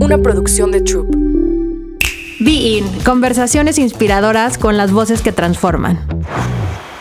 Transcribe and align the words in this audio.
una 0.00 0.18
producción 0.18 0.70
de 0.70 0.80
Troop. 0.80 1.14
Be 2.40 2.50
In, 2.50 2.86
conversaciones 3.04 3.78
inspiradoras 3.78 4.56
con 4.56 4.78
las 4.78 4.92
voces 4.92 5.20
que 5.20 5.30
transforman. 5.30 5.98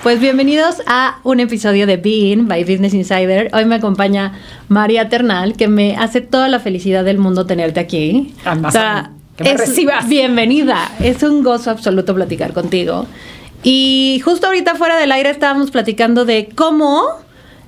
Pues 0.03 0.19
bienvenidos 0.19 0.81
a 0.85 1.19
un 1.23 1.39
episodio 1.39 1.87
de 1.87 1.95
Be 1.95 2.09
In 2.09 2.47
by 2.49 2.63
Business 2.65 2.93
Insider. 2.93 3.49
Hoy 3.53 3.63
me 3.65 3.75
acompaña 3.75 4.33
María 4.67 5.07
Ternal, 5.07 5.55
que 5.55 5.69
me 5.69 5.95
hace 5.95 6.19
toda 6.19 6.49
la 6.49 6.59
felicidad 6.59 7.05
del 7.05 7.17
mundo 7.17 7.45
tenerte 7.45 7.79
aquí. 7.79 8.33
Además, 8.43 8.75
que 9.37 9.43
me 9.45 9.57
recibas. 9.57 10.07
Bienvenida. 10.09 10.91
Es 10.99 11.23
un 11.23 11.41
gozo 11.41 11.71
absoluto 11.71 12.13
platicar 12.13 12.51
contigo. 12.51 13.05
Y 13.63 14.21
justo 14.25 14.47
ahorita 14.47 14.75
fuera 14.75 14.97
del 14.97 15.13
aire 15.13 15.29
estábamos 15.29 15.71
platicando 15.71 16.25
de 16.25 16.49
cómo 16.53 17.05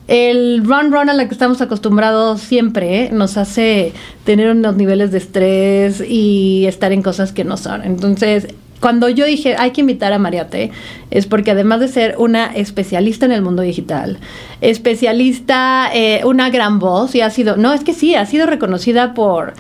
el 0.07 0.63
run 0.65 0.91
run 0.91 1.09
a 1.09 1.13
la 1.13 1.27
que 1.27 1.34
estamos 1.34 1.61
acostumbrados 1.61 2.41
siempre 2.41 3.09
nos 3.11 3.38
hace 3.38 3.93
tener 4.25 4.52
unos 4.52 4.75
niveles 4.75 5.11
de 5.11 5.20
estrés 5.20 6.04
y 6.07 6.66
estar 6.67 6.91
en 6.91 7.02
cosas 7.02 7.31
que 7.31 7.44
no 7.44 7.55
son. 7.58 7.84
Entonces, 7.84 8.48
cuando 8.81 9.08
yo 9.09 9.25
dije 9.25 9.55
hay 9.58 9.72
que 9.72 9.81
invitar 9.81 10.11
a 10.11 10.17
Mariate, 10.17 10.72
es 11.11 11.27
porque 11.27 11.52
además 11.52 11.80
de 11.80 11.88
ser 11.88 12.16
una 12.17 12.48
especialista 12.48 13.25
en 13.25 13.31
el 13.31 13.41
mundo 13.41 13.61
digital, 13.61 14.17
especialista, 14.59 15.89
eh, 15.94 16.22
una 16.25 16.49
gran 16.49 16.80
voz, 16.80 17.16
y 17.16 17.22
ha 17.22 17.30
sido, 17.30 17.55
no, 17.55 17.73
es 17.73 17.83
que 17.83 17.94
sí, 17.94 18.16
ha 18.16 18.25
sido 18.25 18.47
reconocida 18.47 19.13
por 19.13 19.53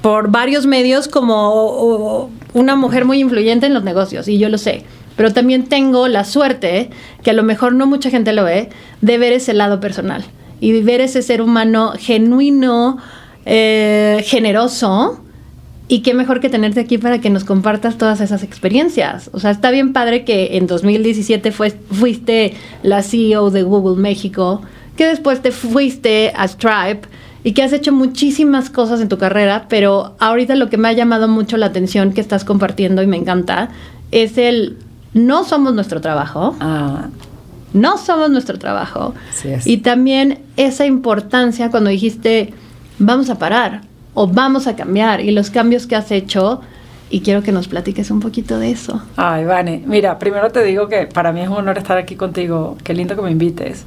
por 0.00 0.30
varios 0.30 0.64
medios 0.64 1.08
como 1.08 2.30
una 2.54 2.74
mujer 2.74 3.04
muy 3.04 3.20
influyente 3.20 3.66
en 3.66 3.74
los 3.74 3.84
negocios, 3.84 4.28
y 4.28 4.38
yo 4.38 4.48
lo 4.48 4.56
sé 4.56 4.84
pero 5.20 5.34
también 5.34 5.66
tengo 5.66 6.08
la 6.08 6.24
suerte, 6.24 6.88
que 7.22 7.28
a 7.28 7.34
lo 7.34 7.42
mejor 7.42 7.74
no 7.74 7.86
mucha 7.86 8.08
gente 8.08 8.32
lo 8.32 8.42
ve, 8.42 8.70
de 9.02 9.18
ver 9.18 9.34
ese 9.34 9.52
lado 9.52 9.78
personal 9.78 10.24
y 10.62 10.80
ver 10.80 11.02
ese 11.02 11.20
ser 11.20 11.42
humano 11.42 11.92
genuino, 11.98 12.96
eh, 13.44 14.24
generoso. 14.24 15.20
Y 15.88 16.00
qué 16.00 16.14
mejor 16.14 16.40
que 16.40 16.48
tenerte 16.48 16.80
aquí 16.80 16.96
para 16.96 17.20
que 17.20 17.28
nos 17.28 17.44
compartas 17.44 17.98
todas 17.98 18.22
esas 18.22 18.42
experiencias. 18.42 19.28
O 19.34 19.40
sea, 19.40 19.50
está 19.50 19.70
bien 19.70 19.92
padre 19.92 20.24
que 20.24 20.56
en 20.56 20.66
2017 20.66 21.52
fuiste 21.52 22.54
la 22.82 23.02
CEO 23.02 23.50
de 23.50 23.62
Google 23.62 24.00
México, 24.00 24.62
que 24.96 25.04
después 25.04 25.42
te 25.42 25.52
fuiste 25.52 26.32
a 26.34 26.48
Stripe 26.48 27.06
y 27.44 27.52
que 27.52 27.62
has 27.62 27.74
hecho 27.74 27.92
muchísimas 27.92 28.70
cosas 28.70 29.02
en 29.02 29.10
tu 29.10 29.18
carrera, 29.18 29.66
pero 29.68 30.14
ahorita 30.18 30.54
lo 30.54 30.70
que 30.70 30.78
me 30.78 30.88
ha 30.88 30.94
llamado 30.94 31.28
mucho 31.28 31.58
la 31.58 31.66
atención 31.66 32.14
que 32.14 32.22
estás 32.22 32.42
compartiendo 32.42 33.02
y 33.02 33.06
me 33.06 33.18
encanta 33.18 33.68
es 34.12 34.38
el 34.38 34.78
no 35.14 35.44
somos 35.44 35.74
nuestro 35.74 36.00
trabajo. 36.00 36.56
Ah. 36.60 37.08
No 37.72 37.98
somos 37.98 38.30
nuestro 38.30 38.58
trabajo. 38.58 39.14
Y 39.64 39.78
también 39.78 40.40
esa 40.56 40.86
importancia 40.86 41.70
cuando 41.70 41.90
dijiste, 41.90 42.52
vamos 42.98 43.30
a 43.30 43.38
parar 43.38 43.82
o 44.14 44.26
vamos 44.26 44.66
a 44.66 44.74
cambiar 44.74 45.20
y 45.20 45.30
los 45.30 45.50
cambios 45.50 45.86
que 45.86 45.96
has 45.96 46.10
hecho. 46.10 46.60
Y 47.12 47.22
quiero 47.22 47.42
que 47.42 47.50
nos 47.50 47.66
platiques 47.66 48.10
un 48.12 48.20
poquito 48.20 48.58
de 48.58 48.70
eso. 48.70 49.02
Ay, 49.16 49.44
Vane, 49.44 49.82
mira, 49.84 50.18
primero 50.18 50.50
te 50.50 50.62
digo 50.62 50.88
que 50.88 51.06
para 51.06 51.32
mí 51.32 51.40
es 51.40 51.48
un 51.48 51.56
honor 51.56 51.76
estar 51.78 51.98
aquí 51.98 52.14
contigo. 52.14 52.76
Qué 52.84 52.94
lindo 52.94 53.16
que 53.16 53.22
me 53.22 53.32
invites. 53.32 53.84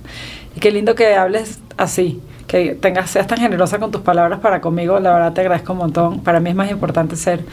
Y 0.55 0.59
qué 0.59 0.71
lindo 0.71 0.93
que 0.93 1.15
hables 1.15 1.59
así, 1.77 2.21
que 2.47 2.75
tengas, 2.75 3.09
seas 3.09 3.27
tan 3.27 3.39
generosa 3.39 3.79
con 3.79 3.91
tus 3.91 4.01
palabras 4.01 4.39
para 4.39 4.59
conmigo. 4.59 4.99
La 4.99 5.13
verdad 5.13 5.33
te 5.33 5.41
agradezco 5.41 5.71
un 5.71 5.79
montón. 5.79 6.19
Para 6.19 6.41
mí 6.41 6.49
es 6.49 6.55
más 6.55 6.69
importante 6.69 7.15
ser 7.15 7.45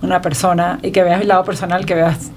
una 0.00 0.20
persona 0.20 0.78
y 0.82 0.92
que 0.92 1.02
veas 1.02 1.18
mi 1.18 1.26
lado 1.26 1.44
personal, 1.44 1.84
que 1.86 1.94
veas 1.94 2.30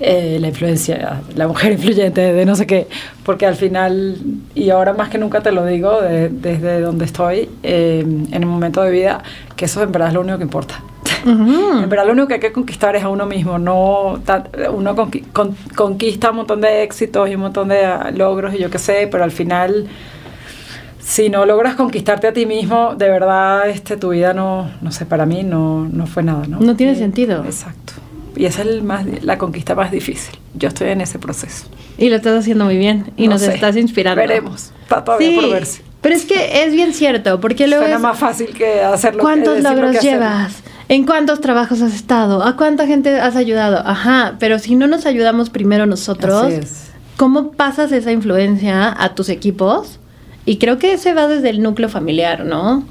eh, 0.00 0.38
la 0.40 0.48
influencia, 0.48 1.22
la 1.34 1.46
mujer 1.46 1.72
influyente 1.78 2.32
de 2.32 2.44
no 2.44 2.56
sé 2.56 2.66
qué, 2.66 2.88
porque 3.24 3.46
al 3.46 3.54
final, 3.54 4.16
y 4.54 4.70
ahora 4.70 4.92
más 4.92 5.08
que 5.08 5.18
nunca 5.18 5.40
te 5.40 5.52
lo 5.52 5.64
digo 5.64 6.00
desde 6.02 6.80
donde 6.80 7.04
estoy, 7.04 7.48
eh, 7.62 8.00
en 8.00 8.44
un 8.44 8.50
momento 8.50 8.82
de 8.82 8.90
vida, 8.90 9.22
que 9.56 9.66
eso 9.66 9.82
en 9.82 9.92
verdad 9.92 10.08
es 10.08 10.14
lo 10.14 10.20
único 10.22 10.38
que 10.38 10.44
importa. 10.44 10.82
en 11.26 11.88
verdad 11.88 12.06
lo 12.06 12.12
único 12.12 12.28
que 12.28 12.34
hay 12.34 12.40
que 12.40 12.52
conquistar 12.52 12.96
es 12.96 13.04
a 13.04 13.08
uno 13.08 13.26
mismo, 13.26 13.58
no 13.58 14.20
uno 14.72 14.96
conquista 15.74 16.30
un 16.30 16.36
montón 16.36 16.60
de 16.60 16.82
éxitos 16.82 17.28
y 17.30 17.34
un 17.34 17.42
montón 17.42 17.68
de 17.68 17.82
logros 18.14 18.54
y 18.54 18.58
yo 18.58 18.70
qué 18.70 18.78
sé, 18.78 19.08
pero 19.10 19.24
al 19.24 19.30
final 19.30 19.86
si 20.98 21.28
no 21.28 21.44
logras 21.44 21.74
conquistarte 21.76 22.26
a 22.26 22.32
ti 22.32 22.46
mismo, 22.46 22.94
de 22.94 23.08
verdad 23.10 23.68
este 23.68 23.96
tu 23.96 24.10
vida 24.10 24.32
no 24.32 24.70
no 24.80 24.90
sé, 24.90 25.06
para 25.06 25.26
mí 25.26 25.42
no 25.42 25.86
no 25.90 26.06
fue 26.06 26.22
nada, 26.22 26.46
¿no? 26.46 26.58
No 26.60 26.74
tiene 26.74 26.94
sentido. 26.94 27.44
Exacto. 27.44 28.03
Y 28.36 28.46
esa 28.46 28.62
es 28.62 28.68
el 28.68 28.82
más, 28.82 29.04
la 29.22 29.38
conquista 29.38 29.74
más 29.74 29.90
difícil. 29.90 30.38
Yo 30.54 30.68
estoy 30.68 30.88
en 30.88 31.00
ese 31.00 31.18
proceso. 31.18 31.66
Y 31.98 32.10
lo 32.10 32.16
estás 32.16 32.40
haciendo 32.40 32.64
muy 32.64 32.76
bien 32.76 33.12
y 33.16 33.28
nos 33.28 33.42
estás 33.42 33.76
inspirando. 33.76 34.20
Veremos. 34.20 34.72
Está 34.82 35.04
todavía 35.04 35.40
por 35.40 35.50
verse. 35.50 35.82
Pero 36.00 36.14
es 36.14 36.26
que 36.26 36.64
es 36.64 36.72
bien 36.72 36.92
cierto, 36.92 37.40
porque 37.40 37.66
luego 37.66 37.84
Suena 37.84 37.98
más 37.98 38.18
fácil 38.18 38.48
que 38.48 38.82
hacerlo. 38.82 39.22
¿Cuántos 39.22 39.62
logros 39.62 40.02
llevas? 40.02 40.62
¿En 40.88 41.06
cuántos 41.06 41.40
trabajos 41.40 41.80
has 41.80 41.94
estado? 41.94 42.44
¿A 42.44 42.56
cuánta 42.56 42.86
gente 42.86 43.18
has 43.18 43.36
ayudado? 43.36 43.78
Ajá, 43.86 44.36
pero 44.38 44.58
si 44.58 44.76
no 44.76 44.86
nos 44.86 45.06
ayudamos 45.06 45.48
primero 45.48 45.86
nosotros, 45.86 46.52
¿cómo 47.16 47.52
pasas 47.52 47.90
esa 47.92 48.12
influencia 48.12 48.94
a 49.02 49.14
tus 49.14 49.30
equipos? 49.30 49.98
Y 50.44 50.58
creo 50.58 50.78
que 50.78 50.98
se 50.98 51.14
va 51.14 51.26
desde 51.26 51.48
el 51.48 51.62
núcleo 51.62 51.88
familiar, 51.88 52.44
¿no? 52.44 52.84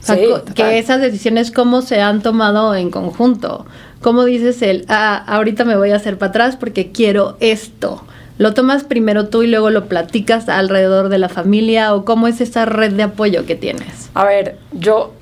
Sí, 0.00 0.16
que 0.54 0.78
esas 0.78 1.00
decisiones 1.00 1.50
cómo 1.50 1.82
se 1.82 2.00
han 2.00 2.22
tomado 2.22 2.74
en 2.74 2.90
conjunto. 2.90 3.66
¿Cómo 4.00 4.24
dices 4.24 4.62
el, 4.62 4.86
ah, 4.88 5.22
ahorita 5.26 5.64
me 5.64 5.76
voy 5.76 5.90
a 5.90 5.96
hacer 5.96 6.16
para 6.18 6.30
atrás 6.30 6.56
porque 6.56 6.90
quiero 6.90 7.36
esto? 7.40 8.02
¿Lo 8.38 8.54
tomas 8.54 8.84
primero 8.84 9.28
tú 9.28 9.42
y 9.42 9.46
luego 9.46 9.68
lo 9.68 9.86
platicas 9.86 10.48
alrededor 10.48 11.10
de 11.10 11.18
la 11.18 11.28
familia 11.28 11.94
o 11.94 12.06
cómo 12.06 12.26
es 12.26 12.40
esa 12.40 12.64
red 12.64 12.92
de 12.94 13.02
apoyo 13.02 13.44
que 13.44 13.54
tienes? 13.54 14.08
A 14.14 14.24
ver, 14.24 14.56
yo 14.72 15.12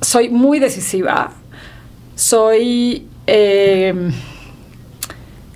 soy 0.00 0.28
muy 0.28 0.60
decisiva, 0.60 1.32
soy... 2.14 3.08
Eh, 3.26 4.12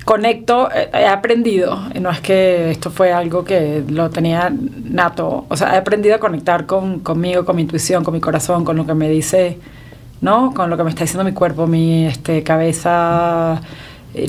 conecto, 0.05 0.71
eh, 0.71 0.91
he 0.93 1.07
aprendido, 1.07 1.79
no 2.01 2.11
es 2.11 2.21
que 2.21 2.71
esto 2.71 2.91
fue 2.91 3.13
algo 3.13 3.45
que 3.45 3.83
lo 3.89 4.11
tenía 4.11 4.53
nato, 4.85 5.47
o 5.49 5.57
sea, 5.57 5.75
he 5.75 5.79
aprendido 5.79 6.15
a 6.15 6.19
conectar 6.19 6.67
con, 6.67 7.01
conmigo, 7.01 7.45
con 7.45 7.57
mi 7.57 7.63
intuición, 7.63 8.05
con 8.05 8.15
mi 8.15 8.21
corazón, 8.21 8.65
con 8.65 8.77
lo 8.77 8.87
que 8.87 8.95
me 8.95 9.09
dice 9.09 9.59
¿no? 10.25 10.55
Con 10.55 10.71
lo 10.71 10.77
que 10.79 10.85
me 10.85 10.91
está 10.91 11.05
diciendo 11.05 11.23
mi 11.23 11.33
cuerpo, 11.33 11.67
mi 11.67 12.07
este, 12.07 12.43
cabeza, 12.43 13.61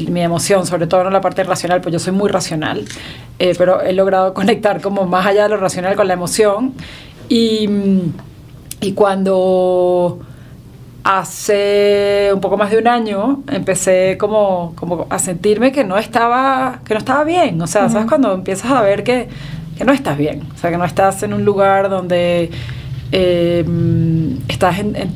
mi 0.10 0.22
emoción, 0.22 0.66
sobre 0.68 0.88
todo 0.88 1.08
en 1.08 1.14
la 1.14 1.22
parte 1.22 1.44
racional, 1.46 1.80
pues 1.80 1.94
yo 1.94 2.00
soy 2.00 2.12
muy 2.12 2.30
racional, 2.30 2.84
eh, 3.40 3.54
pero 3.58 3.82
he 3.82 3.94
logrado 3.94 4.34
conectar 4.34 4.82
como 4.82 5.06
más 5.06 5.26
allá 5.26 5.44
de 5.44 5.50
lo 5.50 5.58
racional 5.58 5.96
con 5.96 6.08
la 6.08 6.14
emoción. 6.14 6.74
Y, 7.30 7.70
y 8.82 8.92
cuando 8.92 10.20
hace 11.06 12.32
un 12.34 12.42
poco 12.42 12.58
más 12.58 12.72
de 12.72 12.80
un 12.80 12.88
año 12.88 13.44
empecé 13.48 14.18
como, 14.20 14.74
como 14.76 15.06
a 15.12 15.20
sentirme 15.20 15.72
que 15.72 15.84
no 15.84 16.00
estaba, 16.00 16.80
que 16.84 16.96
no 16.96 16.98
estaba 16.98 17.24
bien. 17.24 17.62
O 17.62 17.68
sea, 17.68 17.90
¿sabes? 17.90 18.08
Cuando 18.08 18.34
empiezas 18.34 18.72
a 18.72 18.82
ver 18.82 19.04
que, 19.04 19.30
que 19.78 19.86
no 19.86 19.94
estás 19.94 20.18
bien. 20.18 20.42
O 20.56 20.58
sea, 20.58 20.72
que 20.72 20.78
no 20.78 20.84
estás 20.84 21.22
en 21.22 21.34
un 21.34 21.46
lugar 21.46 21.92
donde 21.92 22.50
eh, 23.12 23.64
estás 24.48 24.80
en, 24.80 25.12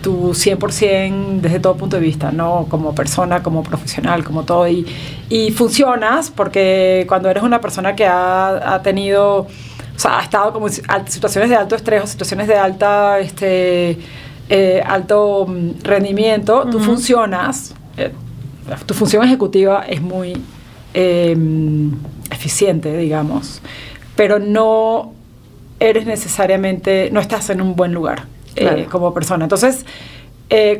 tu 0.00 0.30
100% 0.30 1.40
desde 1.40 1.58
todo 1.58 1.76
punto 1.76 1.96
de 1.96 2.02
vista, 2.02 2.30
¿no? 2.30 2.66
Como 2.68 2.94
persona, 2.94 3.42
como 3.42 3.64
profesional, 3.64 4.22
como 4.22 4.44
todo. 4.44 4.68
Y, 4.68 4.86
y 5.28 5.50
funcionas 5.50 6.30
porque 6.30 7.04
cuando 7.08 7.28
eres 7.28 7.42
una 7.42 7.60
persona 7.60 7.96
que 7.96 8.06
ha, 8.06 8.74
ha 8.74 8.80
tenido, 8.82 9.38
o 9.38 9.48
sea, 9.96 10.20
ha 10.20 10.22
estado 10.22 10.52
como 10.52 10.68
en 10.68 10.72
situaciones 11.08 11.50
de 11.50 11.56
alto 11.56 11.74
estrés 11.74 12.04
o 12.04 12.06
situaciones 12.06 12.46
de 12.46 12.54
alta, 12.54 13.18
este, 13.18 13.98
eh, 14.48 14.82
alto 14.84 15.46
mm, 15.48 15.82
rendimiento, 15.82 16.66
tú 16.70 16.78
funcionas, 16.78 17.74
eh, 17.96 18.12
tu 18.86 18.94
función 18.94 19.24
ejecutiva 19.24 19.84
es 19.88 20.00
muy 20.00 20.34
em, 20.94 21.92
eficiente, 22.30 22.96
digamos, 22.96 23.60
pero 24.14 24.38
no 24.38 25.12
eres 25.80 26.06
necesariamente, 26.06 27.10
no 27.12 27.20
estás 27.20 27.50
en 27.50 27.60
un 27.60 27.74
buen 27.74 27.92
lugar 27.92 28.24
eh, 28.54 28.86
como 28.90 29.12
persona. 29.12 29.44
Entonces, 29.44 29.84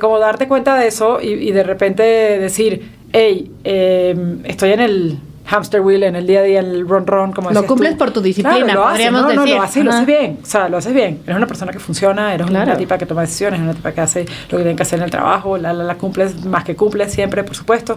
como 0.01 0.19
darte 0.21 0.47
cuenta 0.47 0.77
de 0.77 0.87
eso 0.87 1.21
y, 1.21 1.51
de 1.51 1.63
repente 1.65 2.03
decir, 2.03 2.89
hey, 3.13 3.51
em, 3.65 4.41
estoy 4.45 4.73
en 4.73 4.81
el 4.81 5.19
hamster 5.47 5.81
wheel, 5.81 6.03
en 6.03 6.17
el 6.17 6.27
día 6.27 6.41
a 6.41 6.43
día, 6.43 6.61
en 6.61 6.67
el 6.67 6.89
run 6.89 7.07
run, 7.07 7.33
como 7.33 7.51
Lo 7.51 7.67
cumples 7.67 7.95
por 7.95 8.11
tu 8.11 8.21
disciplina, 8.21 8.75
lo 8.75 8.87
haces, 8.87 9.13
no, 9.13 9.33
no, 9.33 9.47
lo 9.47 9.63
haces, 9.63 9.85
lo 9.85 9.91
haces 9.91 10.07
bien, 10.07 10.39
o 10.43 10.47
sea, 10.47 10.69
lo 10.69 10.79
haces 10.79 10.93
bien. 10.93 11.21
Eres 11.25 11.37
una 11.37 11.47
persona 11.47 11.73
que 11.73 11.79
funciona, 11.79 12.35
eres 12.35 12.49
una 12.49 12.77
tipa 12.77 12.99
que 12.99 13.07
toma 13.07 13.23
decisiones, 13.23 13.61
una 13.61 13.75
tipa 13.75 13.93
que 13.93 14.01
hace 14.01 14.27
lo 14.51 14.59
que 14.59 14.65
tiene 14.65 14.77
que 14.77 14.83
hacer 14.83 14.99
en 14.99 15.05
el 15.05 15.11
trabajo, 15.11 15.57
la, 15.57 15.73
la, 15.73 15.85
la 15.85 15.95
cumples 15.97 16.45
más 16.45 16.65
que 16.65 16.77
cumples 16.77 17.13
siempre, 17.13 17.45
por 17.45 17.57
supuesto, 17.57 17.97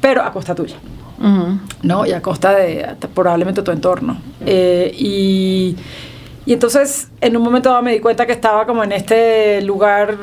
pero 0.00 0.22
a 0.22 0.32
costa 0.32 0.54
tuya. 0.54 0.76
¿no? 1.82 2.06
Y 2.06 2.12
a 2.12 2.20
costa 2.20 2.54
de 2.54 2.86
probablemente 3.14 3.62
tu 3.62 3.70
entorno. 3.70 4.18
Eh, 4.44 4.92
y, 4.96 5.76
y 6.44 6.52
entonces 6.52 7.10
en 7.20 7.36
un 7.36 7.42
momento 7.42 7.70
dado 7.70 7.82
me 7.82 7.92
di 7.92 8.00
cuenta 8.00 8.26
que 8.26 8.32
estaba 8.32 8.66
como 8.66 8.84
en 8.84 8.92
este 8.92 9.62
lugar 9.62 10.16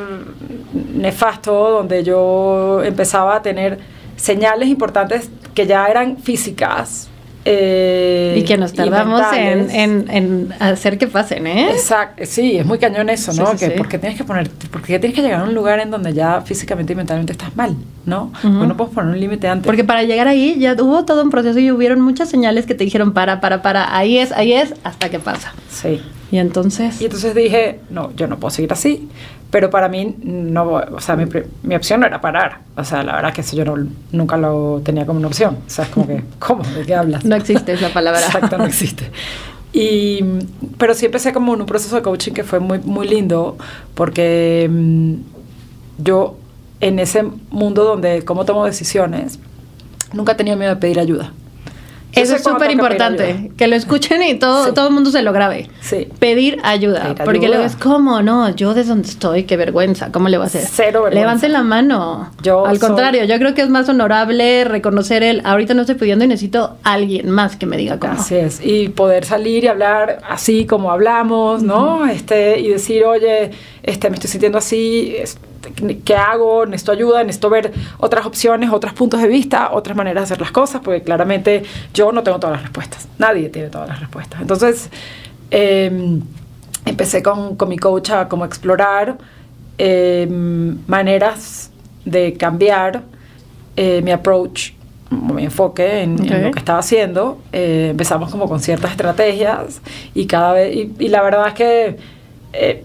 nefasto 0.74 1.72
donde 1.72 2.04
yo 2.04 2.82
empezaba 2.84 3.36
a 3.36 3.42
tener 3.42 3.80
señales 4.16 4.70
importantes 4.70 5.30
que 5.54 5.66
ya 5.68 5.86
eran 5.88 6.18
físicas 6.18 7.10
eh, 7.46 8.36
y 8.40 8.44
que 8.44 8.58
nos 8.58 8.72
tardamos 8.74 9.22
en, 9.36 9.70
en- 9.70 10.10
en 10.10 10.54
hacer 10.60 10.98
que 10.98 11.08
pasen, 11.08 11.46
¿eh? 11.46 11.72
Exacto, 11.72 12.24
sí, 12.26 12.58
es 12.58 12.66
muy 12.66 12.78
cañón 12.80 13.10
eso, 13.10 13.34
Sí, 13.34 13.40
¿no? 13.40 13.48
sí, 13.52 13.58
que 13.58 13.66
sí. 13.68 13.72
porque 13.78 14.00
tienes 14.00 14.18
que 14.18 14.24
poner, 14.24 14.50
porque 14.72 14.98
tienes 14.98 15.14
que 15.14 15.22
llegar 15.22 15.42
a 15.42 15.44
un 15.44 15.54
lugar 15.54 15.80
en 15.82 15.92
donde 15.92 16.14
ya 16.14 16.40
físicamente 16.42 16.94
y 16.94 16.96
mentalmente 16.96 17.34
estás 17.34 17.54
mal, 17.58 17.76
¿no? 18.06 18.32
Ujú. 18.44 18.54
Porque 18.54 18.68
no 18.68 18.78
puedes 18.78 18.94
poner 18.94 19.14
un 19.14 19.20
límite 19.20 19.48
antes. 19.50 19.66
Porque 19.66 19.84
para 19.84 20.04
llegar 20.04 20.28
ahí 20.30 20.58
ya 20.58 20.74
hubo 20.82 21.04
todo 21.04 21.22
un 21.22 21.30
proceso 21.32 21.60
y 21.60 21.70
hubieron 21.70 22.00
muchas 22.00 22.30
señales 22.30 22.66
que 22.66 22.76
te 22.76 22.86
dijeron 22.86 23.12
para, 23.14 23.42
para, 23.42 23.62
para, 23.62 23.94
ahí 23.98 24.18
es, 24.20 24.32
ahí 24.32 24.54
es, 24.54 24.74
hasta 24.86 25.10
que 25.10 25.20
pasa. 25.20 25.54
sí. 25.70 26.02
Y 26.32 26.38
entonces, 26.40 27.00
Y 27.00 27.06
entonces 27.06 27.36
dije, 27.36 27.80
no, 27.92 28.12
yo 28.16 28.26
no 28.26 28.40
puedo 28.40 28.50
seguir 28.50 28.74
así. 28.74 29.08
Pero 29.54 29.70
para 29.70 29.88
mí, 29.88 30.16
no, 30.24 30.64
o 30.64 31.00
sea, 31.00 31.16
mi, 31.16 31.26
mi 31.62 31.76
opción 31.76 32.00
no 32.00 32.08
era 32.08 32.20
parar. 32.20 32.62
O 32.76 32.84
sea, 32.84 33.04
la 33.04 33.14
verdad 33.18 33.32
que 33.34 33.42
eso 33.42 33.56
yo 33.56 33.64
no- 33.64 33.88
nunca 34.12 34.36
lo 34.36 34.82
tenía 34.84 35.06
como 35.06 35.20
una 35.20 35.28
opción. 35.28 35.60
O 35.68 35.70
sea, 35.70 35.86
es 35.86 35.92
como 35.92 36.08
que, 36.08 36.24
¿cómo? 36.40 36.64
¿De 36.64 36.84
qué 36.84 36.96
hablas? 36.96 37.24
no 37.24 37.36
existe 37.36 37.74
esa 37.74 37.90
palabra. 37.90 38.20
Exacto, 38.26 38.58
no 38.58 38.66
existe. 38.66 39.12
Y, 39.72 40.24
pero 40.80 40.96
sí 40.96 41.06
empecé 41.06 41.34
como 41.34 41.54
en 41.54 41.62
un 41.62 41.68
proceso 41.68 41.96
de 41.96 42.02
coaching 42.02 42.32
que 42.32 42.44
fue 42.44 42.60
muy, 42.60 42.80
muy 42.80 43.08
lindo 43.08 43.56
porque 43.94 44.68
mm, 44.72 45.14
yo 46.00 46.36
en 46.82 46.98
ese 46.98 47.24
mundo 47.52 47.84
donde 47.84 48.26
cómo 48.26 48.46
tomo 48.46 48.66
decisiones, 48.66 49.38
nunca 50.14 50.32
he 50.32 50.36
tenido 50.36 50.58
miedo 50.58 50.74
de 50.74 50.82
pedir 50.82 51.00
ayuda. 51.00 51.32
Eso 52.16 52.36
es 52.36 52.44
súper 52.44 52.70
importante, 52.72 53.52
que 53.58 53.68
lo 53.68 53.76
escuchen 53.76 54.22
y 54.24 54.36
todo, 54.36 54.66
Sí. 54.68 54.72
todo 54.74 54.88
el 54.88 54.94
mundo 54.94 55.10
se 55.12 55.22
lo 55.24 55.34
grabe. 55.34 55.70
Sí. 55.82 56.08
Pedir 56.20 56.60
ayuda, 56.64 57.02
Pedir 57.16 57.24
porque 57.26 57.48
luego 57.48 57.64
es 57.64 57.76
como, 57.76 58.22
no, 58.22 58.50
yo 58.56 58.74
desde 58.74 58.90
donde 58.90 59.10
estoy, 59.10 59.44
qué 59.44 59.58
vergüenza, 59.58 60.12
¿cómo 60.12 60.30
le 60.30 60.38
voy 60.38 60.44
a 60.44 60.48
hacer? 60.48 60.62
Cero 60.72 61.04
vergüenza. 61.04 61.20
Levanten 61.20 61.52
la 61.54 61.64
mano. 61.64 62.32
Yo 62.42 62.66
Al 62.66 62.78
soy- 62.80 62.88
contrario, 62.88 63.24
yo 63.26 63.38
creo 63.38 63.54
que 63.56 63.62
es 63.62 63.70
más 63.70 63.90
honorable 63.90 64.64
reconocer 64.66 65.24
el, 65.24 65.42
ahorita 65.44 65.74
no 65.74 65.82
estoy 65.82 65.96
pudiendo 65.96 66.24
y 66.26 66.28
necesito 66.28 66.78
a 66.84 66.94
alguien 66.94 67.30
más 67.30 67.56
que 67.56 67.66
me 67.66 67.78
diga 67.78 67.98
cómo. 68.00 68.14
Así 68.14 68.36
es, 68.36 68.60
y 68.64 68.90
poder 68.90 69.26
salir 69.26 69.64
y 69.64 69.68
hablar 69.68 70.20
así 70.30 70.66
como 70.66 70.92
hablamos, 70.92 71.64
¿no? 71.64 72.06
Este, 72.08 72.60
y 72.60 72.70
decir, 72.70 73.04
oye, 73.06 73.52
este, 73.82 74.10
me 74.10 74.16
estoy 74.16 74.30
sintiendo 74.30 74.58
así, 74.60 75.16
es- 75.18 75.38
¿qué 76.06 76.16
hago? 76.16 76.66
Necesito 76.66 76.92
ayuda, 76.92 77.24
necesito 77.24 77.50
ver 77.50 77.74
otras 77.98 78.26
opciones, 78.26 78.72
otros 78.72 78.94
puntos 78.94 79.22
de 79.22 79.28
vista, 79.28 79.72
otras 79.72 79.96
maneras 79.98 80.22
de 80.22 80.26
hacer 80.34 80.42
las 80.42 80.52
cosas, 80.52 80.82
porque 80.84 81.02
claramente 81.02 81.64
yo 81.94 82.12
no 82.12 82.24
tengo 82.24 82.40
todas 82.40 82.56
las 82.58 82.64
respuestas, 82.64 83.08
nadie 83.18 83.50
tiene 83.50 83.70
todas 83.70 83.88
las 83.90 84.00
respuestas. 84.00 84.42
Entonces, 84.42 84.90
eh, 85.52 86.20
empecé 86.86 87.24
con, 87.24 87.56
con 87.56 87.70
mi 87.70 87.78
coach 87.78 88.10
a 88.12 88.28
como 88.28 88.46
explorar 88.46 89.18
eh, 89.78 90.28
maneras 90.88 91.72
de 92.06 92.34
cambiar 92.34 93.02
eh, 93.76 94.02
mi 94.04 94.12
approach, 94.12 94.72
mi 95.10 95.44
enfoque 95.46 96.02
en, 96.02 96.20
en 96.26 96.34
Ok. 96.40 96.44
lo 96.44 96.52
que 96.52 96.60
estaba 96.60 96.80
haciendo. 96.80 97.40
Eh, 97.52 97.88
empezamos 97.92 98.30
como 98.32 98.48
con 98.50 98.60
ciertas 98.60 98.92
estrategias 98.92 99.82
y 100.14 100.26
cada 100.28 100.54
vez, 100.54 100.76
y, 100.76 100.92
y 101.00 101.08
la 101.10 101.22
verdad 101.22 101.48
es 101.48 101.54
que 101.54 101.98
eh, 102.54 102.84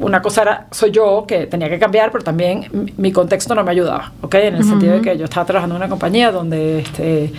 una 0.00 0.20
cosa 0.22 0.42
era, 0.42 0.66
soy 0.70 0.90
yo 0.90 1.24
que 1.26 1.46
tenía 1.46 1.68
que 1.68 1.78
cambiar, 1.78 2.10
pero 2.10 2.24
también 2.24 2.92
mi- 2.96 3.12
contexto 3.12 3.54
no 3.54 3.62
me 3.64 3.70
ayudaba, 3.70 4.12
¿ok? 4.22 4.34
En 4.36 4.54
el 4.56 4.64
sentido 4.64 4.94
de 4.94 5.00
que 5.00 5.16
yo 5.18 5.24
estaba 5.24 5.46
trabajando 5.46 5.76
en 5.76 5.82
una 5.82 5.88
compañía 5.88 6.32
donde 6.32 6.80
este, 6.80 7.32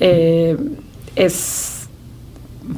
eh, 0.00 0.56
es 1.16 1.88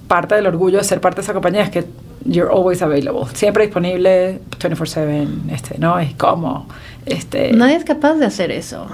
parte 0.06 0.34
del 0.36 0.46
orgullo 0.46 0.78
de 0.78 0.84
ser 0.84 1.00
parte 1.00 1.16
de 1.16 1.22
esa 1.22 1.32
compañía 1.32 1.62
es 1.62 1.70
que 1.70 1.84
you're 2.24 2.50
always 2.52 2.80
available, 2.82 3.22
siempre 3.34 3.64
disponible 3.64 4.40
24/7, 4.58 5.26
este, 5.52 5.78
¿no? 5.78 5.98
Es 5.98 6.14
como, 6.14 6.66
este... 7.06 7.52
Nadie 7.52 7.76
es 7.76 7.84
capaz 7.84 8.14
de 8.14 8.26
hacer 8.26 8.50
eso. 8.50 8.86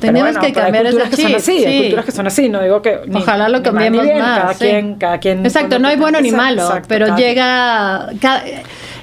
Tenemos 0.00 0.32
bueno, 0.34 0.40
que 0.46 0.52
cambiar 0.52 0.84
hay 0.86 0.92
ese 0.92 0.98
culturas 0.98 1.10
que 1.10 1.16
son 1.22 1.26
chip, 1.28 1.36
así, 1.38 1.64
hay 1.64 1.72
sí. 1.72 1.80
culturas 1.84 2.04
que 2.04 2.12
son 2.12 2.26
así, 2.26 2.48
no 2.50 2.60
digo 2.62 2.82
que... 2.82 3.00
ni- 3.06 3.16
Ojalá 3.22 3.48
lo 3.48 3.58
ni 3.58 3.64
cambiemos 3.64 4.02
bien, 4.02 4.18
más. 4.18 4.38
Cada 4.40 4.52
sí. 4.54 4.58
quien, 4.64 4.94
cada 4.96 5.18
quien... 5.18 5.46
Exacto, 5.46 5.78
no 5.78 5.88
hay 5.88 5.96
bueno 5.96 6.20
ni 6.20 6.30
malo, 6.30 6.62
exacto, 6.62 6.88
pero 6.88 7.16
llega. 7.16 8.10
cada- 8.20 8.44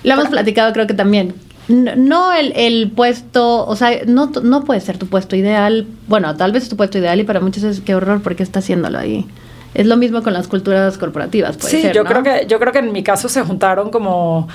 lo 0.03 0.13
hemos 0.13 0.27
platicado, 0.29 0.73
creo 0.73 0.87
que 0.87 0.93
también. 0.93 1.33
No, 1.67 2.33
el, 2.33 2.51
el 2.55 2.91
puesto, 2.91 3.65
o 3.65 3.75
sea, 3.75 3.91
no, 4.05 4.31
no 4.43 4.63
puede 4.63 4.81
ser 4.81 4.97
tu 4.97 5.07
puesto 5.07 5.35
ideal. 5.35 5.85
Bueno, 6.07 6.35
tal 6.35 6.51
vez 6.51 6.63
es 6.63 6.69
tu 6.69 6.75
puesto 6.75 6.97
ideal 6.97 7.19
y 7.19 7.23
para 7.23 7.39
muchos 7.39 7.63
es 7.63 7.79
qué 7.81 7.95
horror, 7.95 8.21
¿por 8.21 8.35
qué 8.35 8.43
está 8.43 8.59
haciéndolo 8.59 8.97
ahí? 8.97 9.25
Es 9.73 9.85
lo 9.85 9.95
mismo 9.95 10.21
con 10.21 10.33
las 10.33 10.47
culturas 10.47 10.97
corporativas, 10.97 11.55
puede 11.55 11.71
sí, 11.71 11.81
ser, 11.81 11.95
yo 11.95 12.03
¿no? 12.03 12.09
creo 12.09 12.23
que 12.23 12.45
yo 12.47 12.59
creo 12.59 12.73
que 12.73 12.79
en 12.79 12.91
mi 12.91 13.03
caso 13.03 13.29
se 13.29 13.41
juntaron 13.41 13.89
como 13.89 14.49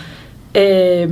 eh, 0.53 1.09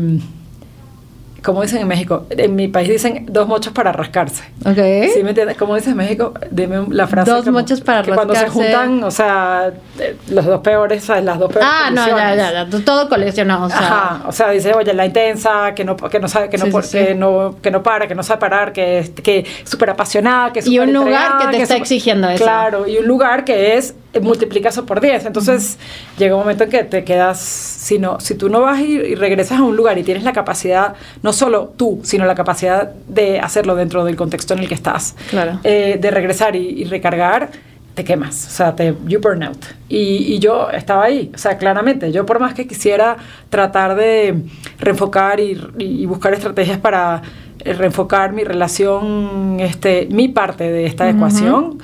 como 1.44 1.60
dicen 1.60 1.82
en 1.82 1.88
México, 1.88 2.26
en 2.30 2.56
mi 2.56 2.68
país 2.68 2.88
dicen 2.88 3.26
dos 3.28 3.46
mochos 3.46 3.72
para 3.74 3.92
rascarse. 3.92 4.42
Ok. 4.64 5.12
¿Sí 5.12 5.22
me 5.22 5.30
entiendes? 5.30 5.58
Como 5.58 5.74
dices 5.74 5.90
en 5.90 5.98
México, 5.98 6.32
dime 6.50 6.86
la 6.88 7.06
frase. 7.06 7.30
Dos 7.30 7.44
como 7.44 7.58
mochos 7.58 7.82
para 7.82 8.02
que 8.02 8.12
Cuando 8.12 8.34
se 8.34 8.48
juntan, 8.48 9.04
o 9.04 9.10
sea, 9.10 9.70
eh, 9.98 10.16
los 10.30 10.46
dos 10.46 10.60
peores, 10.62 11.04
¿sabes? 11.04 11.22
las 11.24 11.38
dos 11.38 11.52
peores 11.52 11.68
Ah, 11.70 11.90
no, 11.92 12.06
ya, 12.06 12.34
ya, 12.34 12.64
ya, 12.66 12.84
todo 12.84 13.08
coleccionado, 13.10 13.66
o 13.66 13.68
sea. 13.68 13.78
Ajá, 13.78 14.22
o 14.26 14.32
sea, 14.32 14.50
dice, 14.50 14.72
oye, 14.72 14.94
la 14.94 15.04
intensa, 15.04 15.74
que 15.74 15.84
no, 15.84 15.96
que 15.96 16.18
no 16.18 16.28
sabe, 16.28 16.48
que 16.48 16.56
no, 16.56 16.64
Sí, 16.64 16.70
por- 16.70 16.84
sí. 16.84 16.98
que 16.98 17.14
no, 17.14 17.56
que 17.60 17.70
no 17.70 17.82
para, 17.82 18.08
que 18.08 18.14
no 18.14 18.22
sabe 18.22 18.40
parar, 18.40 18.72
que 18.72 18.98
es 19.00 19.10
que 19.10 19.44
súper 19.64 19.90
apasionada, 19.90 20.50
que 20.52 20.60
es 20.60 20.66
Y 20.66 20.78
un 20.78 20.92
lugar 20.94 21.38
que 21.42 21.48
te 21.48 21.56
es 21.58 21.62
está 21.64 21.76
exigiendo 21.76 22.28
eso. 22.30 22.42
Claro, 22.42 22.88
y 22.88 22.96
un 22.96 23.06
lugar 23.06 23.44
que 23.44 23.76
es, 23.76 23.94
multiplica 24.20 24.68
eso 24.68 24.86
por 24.86 25.00
10. 25.00 25.26
Entonces, 25.26 25.78
llega 26.18 26.34
un 26.34 26.40
momento 26.42 26.64
en 26.64 26.70
que 26.70 26.84
te 26.84 27.04
quedas, 27.04 27.38
si, 27.40 27.98
no, 27.98 28.20
si 28.20 28.34
tú 28.34 28.48
no 28.48 28.60
vas 28.60 28.80
y, 28.80 28.92
y 28.96 29.14
regresas 29.14 29.58
a 29.58 29.62
un 29.62 29.76
lugar 29.76 29.98
y 29.98 30.02
tienes 30.02 30.24
la 30.24 30.32
capacidad, 30.32 30.94
no 31.22 31.32
solo 31.32 31.72
tú, 31.76 32.00
sino 32.02 32.24
la 32.26 32.34
capacidad 32.34 32.92
de 33.08 33.40
hacerlo 33.40 33.74
dentro 33.74 34.04
del 34.04 34.16
contexto 34.16 34.54
en 34.54 34.60
el 34.60 34.68
que 34.68 34.74
estás, 34.74 35.14
Claro. 35.30 35.60
eh, 35.64 35.98
de 36.00 36.10
regresar 36.10 36.56
y, 36.56 36.68
y 36.68 36.84
recargar, 36.84 37.50
te 37.94 38.02
quemas, 38.02 38.46
o 38.48 38.50
sea, 38.50 38.74
te, 38.74 38.92
you 39.06 39.20
burn 39.20 39.44
out. 39.44 39.64
Y, 39.88 40.34
y 40.34 40.38
yo 40.40 40.68
estaba 40.70 41.04
ahí, 41.04 41.30
o 41.32 41.38
sea, 41.38 41.56
claramente, 41.58 42.10
yo 42.10 42.26
por 42.26 42.40
más 42.40 42.52
que 42.52 42.66
quisiera 42.66 43.16
tratar 43.50 43.94
de 43.94 44.34
reenfocar 44.80 45.38
y, 45.38 46.04
buscar 46.06 46.34
estrategias 46.34 46.78
para 46.78 47.22
eh, 47.60 47.72
reenfocar 47.72 48.32
mi 48.32 48.42
relación, 48.42 49.58
este, 49.60 50.08
mi 50.10 50.26
parte 50.28 50.64
de 50.72 50.86
esta 50.86 51.08
ecuación, 51.08 51.78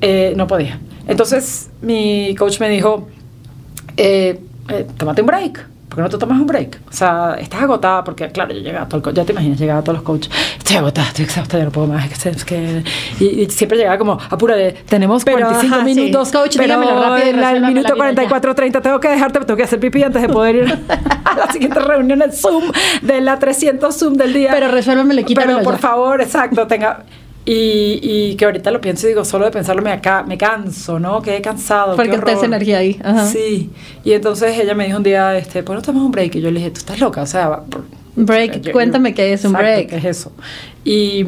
eh, 0.00 0.34
no 0.36 0.46
podía. 0.46 0.78
Entonces, 1.06 1.70
mi 1.82 2.34
coach 2.36 2.58
me 2.60 2.68
dijo, 2.68 3.08
eh, 3.96 4.40
eh, 4.68 4.86
tómate 4.96 5.20
un 5.22 5.26
break. 5.28 5.66
¿Por 5.88 5.98
qué 5.98 6.02
no 6.02 6.08
te 6.08 6.18
tomas 6.18 6.38
un 6.40 6.46
break? 6.48 6.80
O 6.90 6.92
sea, 6.92 7.36
estás 7.38 7.62
agotada 7.62 8.02
porque, 8.04 8.28
claro, 8.30 8.52
yo 8.52 8.60
llegaba 8.60 8.84
a 8.84 8.88
todo 8.88 8.96
el 8.98 9.02
co- 9.04 9.12
ya 9.12 9.24
te 9.24 9.32
imaginas, 9.32 9.58
llegaba 9.58 9.78
a 9.80 9.82
todos 9.84 9.98
los 9.98 10.04
coaches, 10.04 10.30
estoy 10.58 10.76
agotada, 10.76 11.06
estoy 11.06 11.24
exhausta, 11.24 11.56
ya 11.58 11.64
no 11.64 11.70
puedo 11.70 11.86
más, 11.86 12.26
es 12.26 12.44
que. 12.44 12.82
Y, 13.20 13.24
y 13.24 13.50
siempre 13.50 13.78
llegaba 13.78 13.96
como, 13.96 14.18
apúrate, 14.28 14.72
tenemos 14.88 15.24
Pero, 15.24 15.38
45 15.38 15.74
ajá, 15.76 15.86
sí. 15.86 15.94
minutos, 15.94 16.32
Coach, 16.32 16.56
pero 16.58 16.80
rápido 16.82 17.28
en 17.28 17.40
la- 17.40 17.52
el 17.52 17.60
minuto 17.62 17.94
vida 17.94 17.96
44, 17.96 18.54
30 18.54 18.80
tengo 18.82 19.00
que 19.00 19.08
dejarte, 19.08 19.38
tengo 19.40 19.56
que 19.56 19.62
hacer 19.62 19.78
pipí 19.80 20.02
antes 20.02 20.20
de 20.20 20.28
poder 20.28 20.56
ir 20.56 20.78
a 21.24 21.34
la 21.36 21.52
siguiente 21.52 21.78
reunión 21.78 22.20
en 22.20 22.32
Zoom, 22.32 22.64
de 23.00 23.20
la 23.20 23.38
300 23.38 23.96
Zoom 23.96 24.14
del 24.14 24.34
día. 24.34 24.50
Pero 24.52 24.68
resuélvemelo, 24.68 25.24
quítamelo 25.24 25.58
Pero 25.60 25.64
por 25.64 25.74
ya. 25.76 25.80
favor, 25.80 26.20
exacto, 26.20 26.66
tenga... 26.66 27.04
Y, 27.48 28.00
y 28.02 28.34
que 28.34 28.44
ahorita 28.44 28.72
lo 28.72 28.80
pienso 28.80 29.06
y 29.06 29.10
digo, 29.10 29.24
solo 29.24 29.44
de 29.44 29.52
pensarlo 29.52 29.80
me, 29.80 29.92
acá, 29.92 30.24
me 30.26 30.36
canso, 30.36 30.98
¿no? 30.98 31.22
Qué 31.22 31.40
cansado. 31.40 31.94
Porque 31.94 32.10
está 32.16 32.32
esa 32.32 32.46
energía 32.46 32.78
ahí. 32.78 32.98
Ajá. 33.04 33.24
Sí, 33.26 33.70
y 34.02 34.12
entonces 34.14 34.58
ella 34.58 34.74
me 34.74 34.84
dijo 34.86 34.96
un 34.96 35.04
día, 35.04 35.36
este, 35.38 35.62
¿por 35.62 35.76
qué 35.76 35.80
no 35.80 35.82
tomas 35.82 36.02
un 36.02 36.10
break? 36.10 36.34
Y 36.34 36.40
yo 36.40 36.50
le 36.50 36.58
dije, 36.58 36.72
tú 36.72 36.78
estás 36.78 36.98
loca, 36.98 37.22
o 37.22 37.26
sea, 37.26 37.60
Break, 38.16 38.62
yo- 38.62 38.72
cuéntame 38.72 39.14
qué 39.14 39.32
es 39.32 39.44
un 39.44 39.52
Exacto, 39.52 39.64
break. 39.64 39.88
¿Qué 39.90 39.96
es 39.96 40.04
eso? 40.06 40.32
Y, 40.84 41.24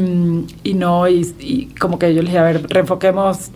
y 0.65 0.75
no, 0.75 1.07
y, 1.09 1.35
y 1.39 1.67
como 1.79 1.99
que 2.01 2.13
yo 2.13 2.21
le 2.23 2.27
dije, 2.29 2.39
a 2.39 2.43
ver, 2.45 2.67
reenfoquemos, 2.69 3.51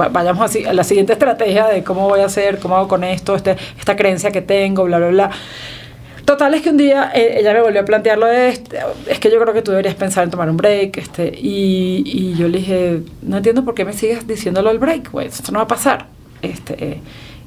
va- 0.00 0.08
vayamos 0.08 0.42
así 0.44 0.64
a 0.64 0.72
la 0.72 0.84
siguiente 0.84 1.12
estrategia 1.12 1.66
de 1.66 1.82
cómo 1.84 2.08
voy 2.08 2.20
a 2.20 2.26
hacer, 2.26 2.58
cómo 2.58 2.76
hago 2.76 2.88
con 2.88 3.04
esto, 3.04 3.34
este, 3.34 3.56
esta 3.78 3.96
creencia 3.96 4.30
que 4.30 4.40
tengo, 4.42 4.84
bla, 4.84 4.96
bla, 4.98 5.08
bla. 5.08 5.30
Total 6.28 6.52
es 6.52 6.60
que 6.60 6.68
un 6.68 6.76
día 6.76 7.10
eh, 7.14 7.38
ella 7.40 7.54
me 7.54 7.62
volvió 7.62 7.80
a 7.80 7.86
plantear 7.86 8.18
lo 8.18 8.26
de 8.26 8.50
este, 8.50 8.78
es 9.06 9.18
que 9.18 9.30
yo 9.30 9.40
creo 9.40 9.54
que 9.54 9.62
tú 9.62 9.70
deberías 9.70 9.94
pensar 9.94 10.24
en 10.24 10.30
tomar 10.30 10.50
un 10.50 10.58
break, 10.58 10.98
este, 10.98 11.32
y, 11.34 12.02
y 12.04 12.34
yo 12.34 12.48
le 12.48 12.58
dije, 12.58 13.00
no 13.22 13.38
entiendo 13.38 13.64
por 13.64 13.74
qué 13.74 13.86
me 13.86 13.94
sigues 13.94 14.26
diciéndolo 14.26 14.70
el 14.70 14.78
break, 14.78 15.10
güey, 15.10 15.28
esto 15.28 15.50
no 15.52 15.60
va 15.60 15.64
a 15.64 15.68
pasar. 15.68 16.04
Este, 16.42 17.00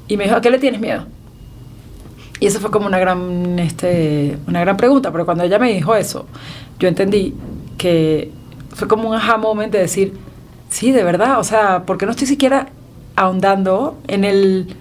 y 0.08 0.16
me 0.16 0.24
dijo, 0.24 0.34
¿a 0.34 0.40
qué 0.40 0.50
le 0.50 0.58
tienes 0.58 0.80
miedo? 0.80 1.06
Y 2.40 2.46
eso 2.46 2.58
fue 2.58 2.72
como 2.72 2.88
una 2.88 2.98
gran, 2.98 3.56
este, 3.60 4.36
una 4.48 4.62
gran 4.62 4.76
pregunta, 4.76 5.12
pero 5.12 5.26
cuando 5.26 5.44
ella 5.44 5.60
me 5.60 5.72
dijo 5.72 5.94
eso, 5.94 6.26
yo 6.80 6.88
entendí 6.88 7.36
que 7.78 8.32
fue 8.74 8.88
como 8.88 9.10
un 9.10 9.14
aha 9.14 9.36
moment 9.36 9.72
de 9.72 9.78
decir, 9.78 10.12
sí, 10.70 10.90
de 10.90 11.04
verdad, 11.04 11.38
o 11.38 11.44
sea, 11.44 11.84
¿por 11.86 11.98
qué 11.98 12.06
no 12.06 12.10
estoy 12.10 12.26
siquiera 12.26 12.70
ahondando 13.14 13.96
en, 14.08 14.24
el, 14.24 14.74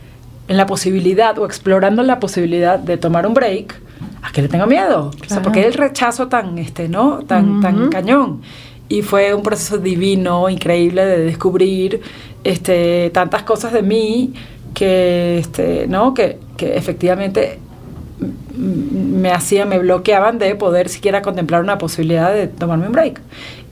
en 0.47 0.57
la 0.57 0.65
posibilidad 0.65 1.37
o 1.37 1.45
explorando 1.45 2.01
la 2.01 2.19
posibilidad 2.19 2.79
de 2.79 2.97
tomar 2.97 3.27
un 3.27 3.35
break? 3.35 3.90
¿A 4.21 4.31
qué 4.31 4.41
le 4.41 4.47
tengo 4.47 4.67
miedo? 4.67 5.07
O 5.07 5.11
sea, 5.13 5.27
Claro. 5.27 5.41
¿por 5.43 5.51
qué 5.53 5.65
el 5.65 5.73
rechazo 5.73 6.27
tan, 6.27 6.57
este, 6.57 6.87
¿no? 6.87 7.19
tan, 7.25 7.59
tan 7.61 7.89
cañón? 7.89 8.41
Y 8.87 9.01
fue 9.01 9.33
un 9.33 9.41
proceso 9.41 9.77
divino, 9.77 10.49
increíble 10.49 11.05
de 11.05 11.19
descubrir 11.19 12.01
este, 12.43 13.09
tantas 13.11 13.43
cosas 13.43 13.71
de 13.73 13.81
mí 13.81 14.33
que, 14.73 15.37
este, 15.37 15.87
¿no? 15.87 16.13
que, 16.13 16.37
que 16.57 16.75
efectivamente 16.75 17.59
me 18.57 19.31
hacían, 19.31 19.69
me 19.69 19.79
bloqueaban 19.79 20.37
de 20.37 20.55
poder 20.55 20.89
siquiera 20.89 21.21
contemplar 21.21 21.61
una 21.63 21.77
posibilidad 21.77 22.33
de 22.33 22.47
tomarme 22.47 22.87
un 22.87 22.91
break. 22.91 23.21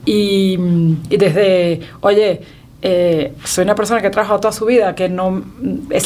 Y, 0.06 0.58
y 1.10 1.16
desde, 1.18 1.80
oye, 2.00 2.40
eh, 2.82 3.34
soy 3.44 3.64
una 3.64 3.74
persona 3.74 4.00
que 4.00 4.06
ha 4.06 4.10
trabajado 4.10 4.40
toda 4.40 4.52
su 4.52 4.64
vida, 4.64 4.94
que 4.94 5.08
no 5.10 5.42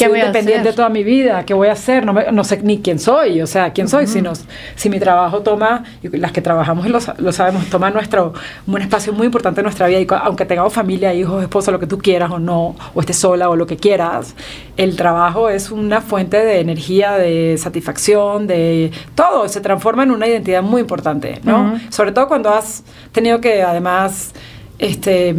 voy 0.09 0.19
a 0.19 0.25
independiente 0.27 0.73
toda 0.73 0.89
mi 0.89 1.03
vida, 1.05 1.45
¿qué 1.45 1.53
voy 1.53 1.69
a 1.69 1.71
hacer? 1.71 2.05
No, 2.05 2.11
me- 2.11 2.29
no 2.33 2.43
sé 2.43 2.61
ni 2.63 2.79
quién 2.81 2.99
soy, 2.99 3.41
o 3.41 3.47
sea, 3.47 3.71
quién 3.71 3.87
soy, 3.87 4.07
si, 4.07 4.21
nos- 4.21 4.43
si 4.75 4.89
mi 4.89 4.99
trabajo 4.99 5.41
toma, 5.41 5.85
y 6.03 6.09
las 6.17 6.33
que 6.33 6.41
trabajamos 6.41 6.87
lo, 6.89 6.99
lo 7.17 7.31
sabemos, 7.31 7.65
toma 7.69 7.91
nuestro, 7.91 8.33
un 8.67 8.81
espacio 8.81 9.13
muy 9.13 9.25
importante 9.27 9.61
en 9.61 9.65
nuestra 9.65 9.87
vida, 9.87 9.99
y 10.01 10.07
aunque 10.23 10.45
tengamos 10.45 10.73
familia, 10.73 11.13
hijos, 11.13 11.41
esposo, 11.41 11.71
lo 11.71 11.79
que 11.79 11.87
tú 11.87 11.97
quieras 11.97 12.29
o 12.31 12.39
no, 12.39 12.75
o 12.93 12.99
estés 12.99 13.15
sola 13.17 13.49
o 13.49 13.55
lo 13.55 13.65
que 13.67 13.77
quieras, 13.77 14.35
el 14.75 14.97
trabajo 14.97 15.49
es 15.49 15.71
una 15.71 16.01
fuente 16.01 16.43
de 16.43 16.59
energía, 16.59 17.13
de 17.13 17.55
satisfacción, 17.57 18.47
de 18.47 18.91
todo, 19.15 19.47
se 19.47 19.61
transforma 19.61 20.03
en 20.03 20.11
una 20.11 20.27
identidad 20.27 20.61
muy 20.61 20.81
importante, 20.81 21.39
¿no? 21.43 21.73
Ujú. 21.75 21.77
Sobre 21.89 22.11
todo 22.11 22.27
cuando 22.27 22.49
has 22.49 22.83
tenido 23.13 23.39
que 23.39 23.63
además, 23.63 24.33
este 24.77 25.33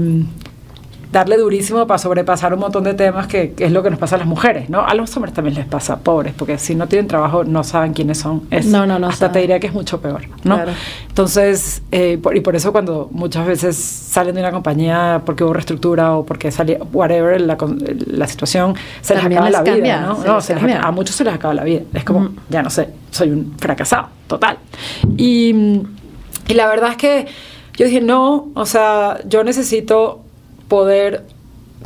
darle 1.16 1.38
durísimo 1.38 1.86
para 1.86 1.96
sobrepasar 1.96 2.52
un 2.52 2.60
montón 2.60 2.84
de 2.84 2.92
temas 2.92 3.26
que, 3.26 3.52
que 3.52 3.64
es 3.64 3.72
lo 3.72 3.82
que 3.82 3.88
nos 3.88 3.98
pasa 3.98 4.16
a 4.16 4.18
las 4.18 4.26
mujeres, 4.26 4.68
¿no? 4.68 4.84
A 4.86 4.92
los 4.94 5.16
hombres 5.16 5.32
también 5.32 5.54
les 5.54 5.64
pasa, 5.64 5.98
pobres, 6.00 6.34
porque 6.36 6.58
si 6.58 6.74
no 6.74 6.88
tienen 6.88 7.06
trabajo 7.08 7.42
no 7.42 7.64
saben 7.64 7.94
quiénes 7.94 8.18
son. 8.18 8.42
Es, 8.50 8.66
No, 8.66 8.86
no, 8.86 8.98
no 8.98 9.06
Hasta 9.06 9.28
te 9.28 9.30
saben. 9.30 9.42
diría 9.44 9.58
que 9.60 9.66
es 9.68 9.72
mucho 9.72 9.98
peor, 10.02 10.22
¿no? 10.44 10.56
Claro. 10.56 10.72
Entonces, 11.08 11.80
eh, 11.90 12.18
por- 12.22 12.36
y 12.36 12.40
por 12.40 12.54
eso 12.54 12.70
cuando 12.70 13.08
muchas 13.12 13.46
veces 13.46 13.76
salen 13.76 14.34
de 14.34 14.42
una 14.42 14.52
compañía 14.52 15.22
porque 15.24 15.42
hubo 15.42 15.54
reestructura 15.54 16.12
o 16.16 16.26
porque 16.26 16.50
salió, 16.50 16.86
whatever, 16.92 17.40
la, 17.40 17.56
la 18.08 18.26
situación, 18.26 18.74
se 19.00 19.14
les 19.14 19.22
También 19.22 19.38
acaba 19.42 19.50
les 19.50 19.58
la 19.58 19.64
cambia, 19.72 19.96
vida, 19.98 20.06
¿no? 20.06 20.16
se 20.20 20.26
No, 20.28 20.34
les 20.36 20.44
se 20.44 20.54
les 20.54 20.64
acaba- 20.64 20.88
a 20.88 20.90
muchos 20.90 21.16
se 21.16 21.24
les 21.24 21.32
acaba 21.34 21.54
la 21.54 21.64
vida. 21.64 21.80
Es 21.94 22.04
como, 22.04 22.18
Ujú. 22.20 22.30
ya 22.50 22.62
no 22.62 22.68
sé, 22.68 22.90
soy 23.10 23.30
un 23.30 23.54
fracasado, 23.58 24.08
total. 24.26 24.58
Y, 25.16 25.80
y 26.46 26.54
la 26.54 26.66
verdad 26.68 26.90
es 26.90 26.96
que 26.98 27.26
yo 27.78 27.86
dije, 27.86 28.02
no, 28.02 28.48
o 28.54 28.66
sea, 28.66 29.18
yo 29.26 29.44
necesito 29.44 30.20
poder 30.68 31.24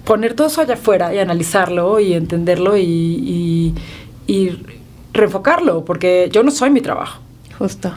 poner 0.05 0.35
todo 0.35 0.47
eso 0.47 0.61
allá 0.61 0.75
afuera 0.75 1.15
y 1.15 1.19
analizarlo 1.19 2.01
y 2.01 2.15
entenderlo 2.15 2.77
y, 2.77 2.83
y, 2.83 3.75
y 4.27 4.59
reenfocarlo, 5.13 5.85
porque 5.85 6.29
yo 6.33 6.43
no 6.43 6.51
soy 6.51 6.71
mi 6.71 6.81
trabajo. 6.81 7.21
Justo. 7.59 7.93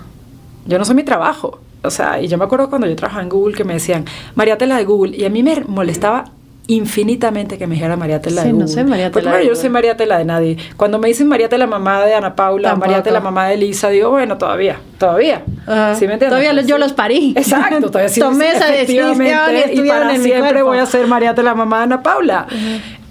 Yo 0.65 0.77
no 0.77 0.85
soy 0.85 0.95
mi 0.95 1.03
trabajo. 1.03 1.59
O 1.83 1.89
sea, 1.89 2.21
y 2.21 2.27
yo 2.27 2.37
me 2.37 2.45
acuerdo 2.45 2.69
cuando 2.69 2.87
yo 2.87 2.95
trabajaba 2.95 3.23
en 3.23 3.29
Google 3.29 3.55
que 3.55 3.63
me 3.63 3.73
decían, 3.73 4.05
Mariatela 4.35 4.77
de 4.77 4.85
Google. 4.85 5.15
Y 5.15 5.25
a 5.25 5.29
mí 5.29 5.43
me 5.43 5.61
molestaba 5.67 6.25
infinitamente 6.67 7.57
que 7.57 7.67
me 7.67 7.75
dijera 7.75 7.97
Mariatela 7.97 8.41
Sí, 8.43 8.47
de 8.47 8.53
no 8.53 8.67
soy 8.67 8.83
Mariatela 8.85 9.11
Porque 9.11 9.27
de 9.27 9.33
bueno, 9.33 9.49
yo 9.49 9.55
soy 9.55 9.69
Mariatela 9.69 10.17
de 10.17 10.25
nadie. 10.25 10.57
Cuando 10.77 10.97
me 10.97 11.09
dicen 11.09 11.27
Mariatela 11.27 11.67
mamá 11.67 12.05
de 12.05 12.13
Ana 12.13 12.35
Paula, 12.35 12.69
Tampoco. 12.69 12.87
Mariatela 12.87 13.19
mamá 13.19 13.47
de 13.47 13.55
Elisa, 13.55 13.89
digo, 13.89 14.09
bueno, 14.11 14.37
todavía, 14.37 14.79
todavía. 14.97 15.43
Ajá. 15.67 15.95
¿Sí 15.95 16.07
me 16.07 16.13
entiendes? 16.13 16.29
Todavía 16.39 16.61
yo 16.61 16.77
los 16.77 16.93
parí. 16.93 17.33
Exacto, 17.37 17.87
todavía 17.87 18.09
sí. 18.09 18.19
Tomé 18.19 18.51
esa 18.51 18.67
decisión 18.67 19.21
y 19.21 19.79
y 19.79 19.87
para 19.87 20.15
en 20.15 20.23
siempre 20.23 20.63
voy 20.63 20.77
a 20.77 20.85
ser 20.85 21.05
Mariatela 21.07 21.53
mamá 21.53 21.79
de 21.79 21.83
Ana 21.83 22.03
Paula. 22.03 22.47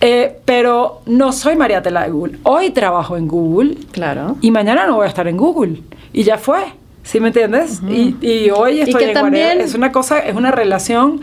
Eh, 0.00 0.38
pero 0.44 1.02
no 1.06 1.32
soy 1.32 1.54
Mariatela 1.54 2.04
de 2.04 2.11
Google. 2.11 2.38
Hoy 2.44 2.71
trabajo 2.71 3.16
en 3.16 3.28
Google 3.28 3.76
Claro. 3.92 4.37
y 4.40 4.50
mañana 4.50 4.87
no 4.87 4.97
voy 4.97 5.04
a 5.04 5.09
estar 5.09 5.28
en 5.28 5.37
Google. 5.37 5.80
Y 6.12 6.25
ya 6.25 6.38
fue. 6.38 6.61
¿Sí 7.04 7.21
me 7.21 7.28
entiendes? 7.28 7.80
y, 7.88 8.16
y 8.21 8.50
hoy 8.50 8.80
estoy 8.80 9.02
que 9.04 9.09
en 9.11 9.14
también-. 9.14 9.61
Es 9.61 9.75
una 9.75 9.92
cosa, 9.92 10.21
es 10.21 10.35
una 10.35 10.50
relación. 10.52 11.21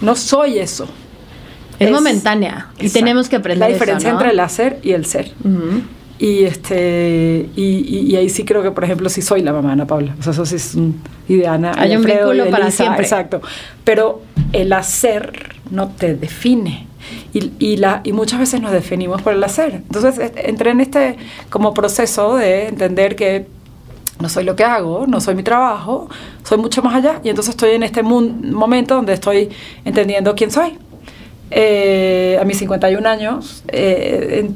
No 0.00 0.14
soy 0.14 0.58
eso. 0.58 0.88
Es, 1.86 1.90
momentánea. 1.90 2.68
Y 2.78 2.86
Exacto. 2.86 2.92
tenemos 3.00 3.28
que 3.28 3.36
aprender 3.36 3.60
La 3.60 3.66
eso, 3.68 3.74
diferencia 3.74 4.10
¿no? 4.12 4.18
entre 4.18 4.32
el 4.32 4.40
hacer 4.40 4.78
y 4.82 4.92
el 4.92 5.06
ser. 5.06 5.32
Ujú. 5.44 5.80
Y 6.18 6.44
este 6.44 7.48
y, 7.56 7.62
y- 7.64 8.10
y 8.12 8.16
ahí 8.16 8.28
sí 8.28 8.44
creo 8.44 8.62
que, 8.62 8.70
por 8.70 8.84
ejemplo, 8.84 9.08
sí 9.08 9.22
soy 9.22 9.40
la 9.42 9.52
mamá 9.54 9.68
de 9.68 9.72
Ana 9.72 9.86
Paula. 9.86 10.14
O 10.18 10.22
sea, 10.22 10.32
eso 10.32 10.44
sí 10.44 10.56
es 10.56 10.74
un, 10.74 11.00
y 11.28 11.36
de 11.36 11.46
Ana. 11.46 11.72
y 11.76 11.80
Hay 11.80 11.90
un 11.92 11.96
Alfredo, 11.98 12.32
y 12.32 12.36
vínculo 12.36 12.50
para 12.50 12.64
Elisa, 12.66 12.84
siempre. 12.84 13.04
Exacto. 13.04 13.40
Pero 13.84 14.20
el 14.52 14.72
hacer 14.74 15.54
no 15.70 15.88
te 15.88 16.14
define. 16.14 16.86
Y, 17.32 17.52
y, 17.58 17.76
la, 17.78 18.02
y 18.04 18.12
muchas 18.12 18.38
veces 18.38 18.60
nos 18.60 18.70
definimos 18.72 19.22
por 19.22 19.32
el 19.32 19.42
hacer. 19.42 19.72
Entonces 19.76 20.18
eh, 20.18 20.32
entré 20.44 20.70
en 20.72 20.80
este 20.80 21.16
como 21.48 21.72
proceso 21.72 22.36
de 22.36 22.66
entender 22.68 23.16
que 23.16 23.46
no 24.20 24.28
soy 24.28 24.44
lo 24.44 24.54
que 24.54 24.64
hago, 24.64 25.06
no 25.06 25.20
soy 25.22 25.34
mi 25.34 25.42
trabajo, 25.42 26.10
soy 26.44 26.58
mucho 26.58 26.82
más 26.82 26.94
allá. 26.94 27.20
Y 27.24 27.30
entonces 27.30 27.52
estoy 27.54 27.70
en 27.70 27.82
este 27.82 28.02
momento 28.02 28.94
donde 28.96 29.14
estoy 29.14 29.48
entendiendo 29.86 30.34
quién 30.34 30.50
soy. 30.50 30.78
Eh, 31.50 32.38
a 32.40 32.44
mis 32.44 32.58
51 32.58 33.08
años, 33.08 33.64
eh, 33.68 34.48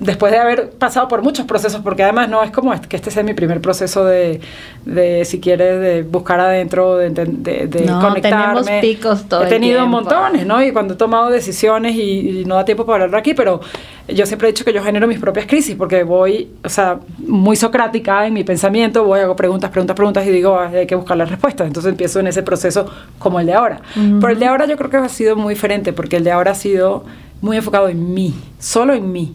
después 0.00 0.32
de 0.32 0.38
haber 0.38 0.70
pasado 0.70 1.06
por 1.08 1.22
muchos 1.22 1.46
procesos, 1.46 1.82
porque 1.82 2.02
además 2.02 2.28
no 2.28 2.42
es 2.42 2.50
como 2.50 2.72
que 2.88 2.96
este 2.96 3.10
sea 3.10 3.22
mi 3.22 3.34
primer 3.34 3.60
proceso 3.60 4.04
de, 4.04 4.40
de 4.86 5.24
si 5.26 5.40
quieres, 5.40 5.78
de 5.80 6.02
buscar 6.02 6.40
adentro, 6.40 6.96
de, 6.96 7.10
de, 7.10 7.66
de 7.66 7.84
No, 7.84 8.00
conectarme. 8.00 8.62
tenemos 8.64 8.70
picos 8.80 9.28
todo 9.28 9.42
He 9.42 9.44
el 9.44 9.50
tenido 9.50 9.80
tiempo. 9.80 9.96
montones, 9.98 10.46
¿no? 10.46 10.62
Y 10.64 10.72
cuando 10.72 10.94
he 10.94 10.96
tomado 10.96 11.28
decisiones 11.30 11.94
y, 11.96 12.40
y 12.40 12.44
no 12.46 12.54
da 12.56 12.64
tiempo 12.64 12.84
para 12.86 13.04
hablar 13.04 13.20
aquí, 13.20 13.34
pero 13.34 13.60
yo 14.08 14.24
siempre 14.26 14.48
he 14.48 14.52
dicho 14.52 14.64
que 14.64 14.72
yo 14.72 14.82
genero 14.82 15.06
mis 15.06 15.18
propias 15.20 15.46
crisis, 15.46 15.76
porque 15.76 16.02
voy, 16.02 16.48
o 16.64 16.68
sea, 16.68 16.98
muy 17.18 17.54
socrática 17.56 18.26
en 18.26 18.32
mi 18.34 18.42
pensamiento, 18.42 19.04
voy, 19.04 19.20
hago 19.20 19.36
preguntas, 19.36 19.70
preguntas, 19.70 19.94
preguntas 19.94 20.26
y 20.26 20.30
digo, 20.30 20.58
"Ah, 20.58 20.68
hay 20.74 20.86
que 20.86 20.94
buscar 20.96 21.16
las 21.18 21.28
respuestas. 21.30 21.66
Entonces 21.66 21.90
empiezo 21.90 22.20
en 22.20 22.26
ese 22.26 22.42
proceso 22.42 22.86
como 23.18 23.38
el 23.38 23.46
de 23.46 23.52
ahora. 23.52 23.80
Pero 23.94 24.28
el 24.32 24.38
de 24.38 24.46
ahora 24.46 24.64
yo 24.66 24.76
creo 24.76 24.88
que 24.90 24.96
ha 24.96 25.08
sido 25.10 25.36
muy 25.36 25.54
diferente, 25.54 25.92
porque 25.92 26.16
el 26.16 26.24
de 26.24 26.32
ahora 26.32 26.52
ha 26.52 26.54
sido 26.54 27.04
muy 27.42 27.56
enfocado 27.58 27.88
en 27.88 28.12
mí, 28.14 28.34
solo 28.58 28.94
en 28.94 29.12
mí. 29.12 29.34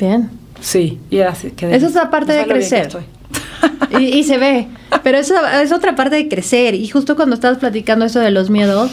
Bien. 0.00 0.30
Sí, 0.60 0.98
y 1.10 1.20
así 1.20 1.52
Esa 1.58 1.86
es 1.86 1.94
la 1.94 2.10
parte 2.10 2.32
no 2.34 2.38
de 2.42 2.46
crecer. 2.48 2.88
Y, 3.98 4.04
y 4.04 4.24
se 4.24 4.38
ve. 4.38 4.68
Pero 5.02 5.18
eso 5.18 5.34
es 5.62 5.72
otra 5.72 5.94
parte 5.96 6.16
de 6.16 6.28
crecer. 6.28 6.74
Y 6.74 6.88
justo 6.88 7.16
cuando 7.16 7.34
estabas 7.34 7.58
platicando 7.58 8.04
eso 8.06 8.18
de 8.20 8.30
los 8.30 8.48
miedos, 8.50 8.90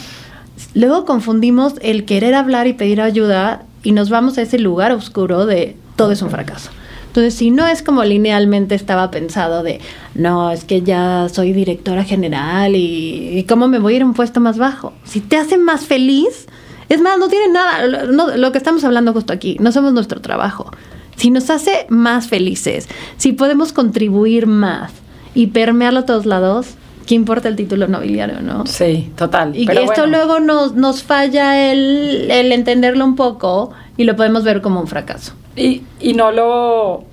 luego 0.74 1.04
confundimos 1.04 1.74
el 1.82 2.04
querer 2.04 2.34
hablar 2.34 2.66
y 2.66 2.72
pedir 2.74 3.00
ayuda 3.00 3.62
y 3.82 3.92
nos 3.92 4.10
vamos 4.10 4.36
a 4.38 4.42
ese 4.42 4.58
lugar 4.58 4.92
oscuro 4.92 5.46
de 5.46 5.76
todo 5.96 6.12
es 6.12 6.20
un 6.22 6.30
fracaso. 6.30 6.70
Entonces, 7.06 7.34
si 7.34 7.50
no 7.50 7.66
es 7.66 7.82
como 7.82 8.04
linealmente 8.04 8.74
estaba 8.74 9.10
pensado 9.10 9.62
de, 9.62 9.80
no, 10.14 10.50
es 10.50 10.64
que 10.64 10.82
ya 10.82 11.28
soy 11.32 11.52
directora 11.52 12.04
general 12.04 12.74
y, 12.76 13.38
y 13.38 13.44
cómo 13.44 13.66
me 13.68 13.78
voy 13.78 13.94
a 13.94 13.96
ir 13.96 14.02
a 14.02 14.06
un 14.06 14.14
puesto 14.14 14.40
más 14.40 14.58
bajo. 14.58 14.92
Si 15.04 15.20
te 15.20 15.36
hace 15.36 15.56
más 15.58 15.86
feliz, 15.86 16.46
es 16.88 17.00
más, 17.00 17.18
no 17.18 17.28
tiene 17.28 17.48
nada, 17.48 17.86
lo- 17.86 18.12
no, 18.12 18.36
lo 18.36 18.52
que 18.52 18.58
estamos 18.58 18.84
hablando 18.84 19.12
justo 19.12 19.32
aquí, 19.32 19.56
no 19.60 19.72
somos 19.72 19.92
nuestro 19.92 20.20
trabajo. 20.20 20.70
Si 21.18 21.30
nos 21.30 21.50
hace 21.50 21.84
más 21.90 22.28
felices, 22.28 22.88
si 23.18 23.32
podemos 23.32 23.72
contribuir 23.74 24.46
más 24.46 24.92
y 25.34 25.48
permearlo 25.48 26.00
a 26.00 26.06
todos 26.06 26.24
lados, 26.26 26.68
¿qué 27.06 27.14
importa 27.14 27.48
el 27.48 27.56
título 27.56 27.86
nobiliario, 27.88 28.40
no? 28.40 28.64
Sí, 28.66 29.10
total. 29.16 29.54
Y 29.56 29.66
Pero 29.66 29.80
esto 29.80 30.02
bueno. 30.02 30.16
luego 30.16 30.40
nos, 30.40 30.74
nos 30.74 31.02
falla 31.02 31.70
el, 31.72 32.30
el 32.30 32.52
entenderlo 32.52 33.04
un 33.04 33.16
poco 33.16 33.72
y 33.96 34.04
lo 34.04 34.16
podemos 34.16 34.44
ver 34.44 34.62
como 34.62 34.80
un 34.80 34.86
fracaso. 34.86 35.32
Y, 35.56 35.82
y 36.00 36.14
no 36.14 36.30
lo... 36.32 37.04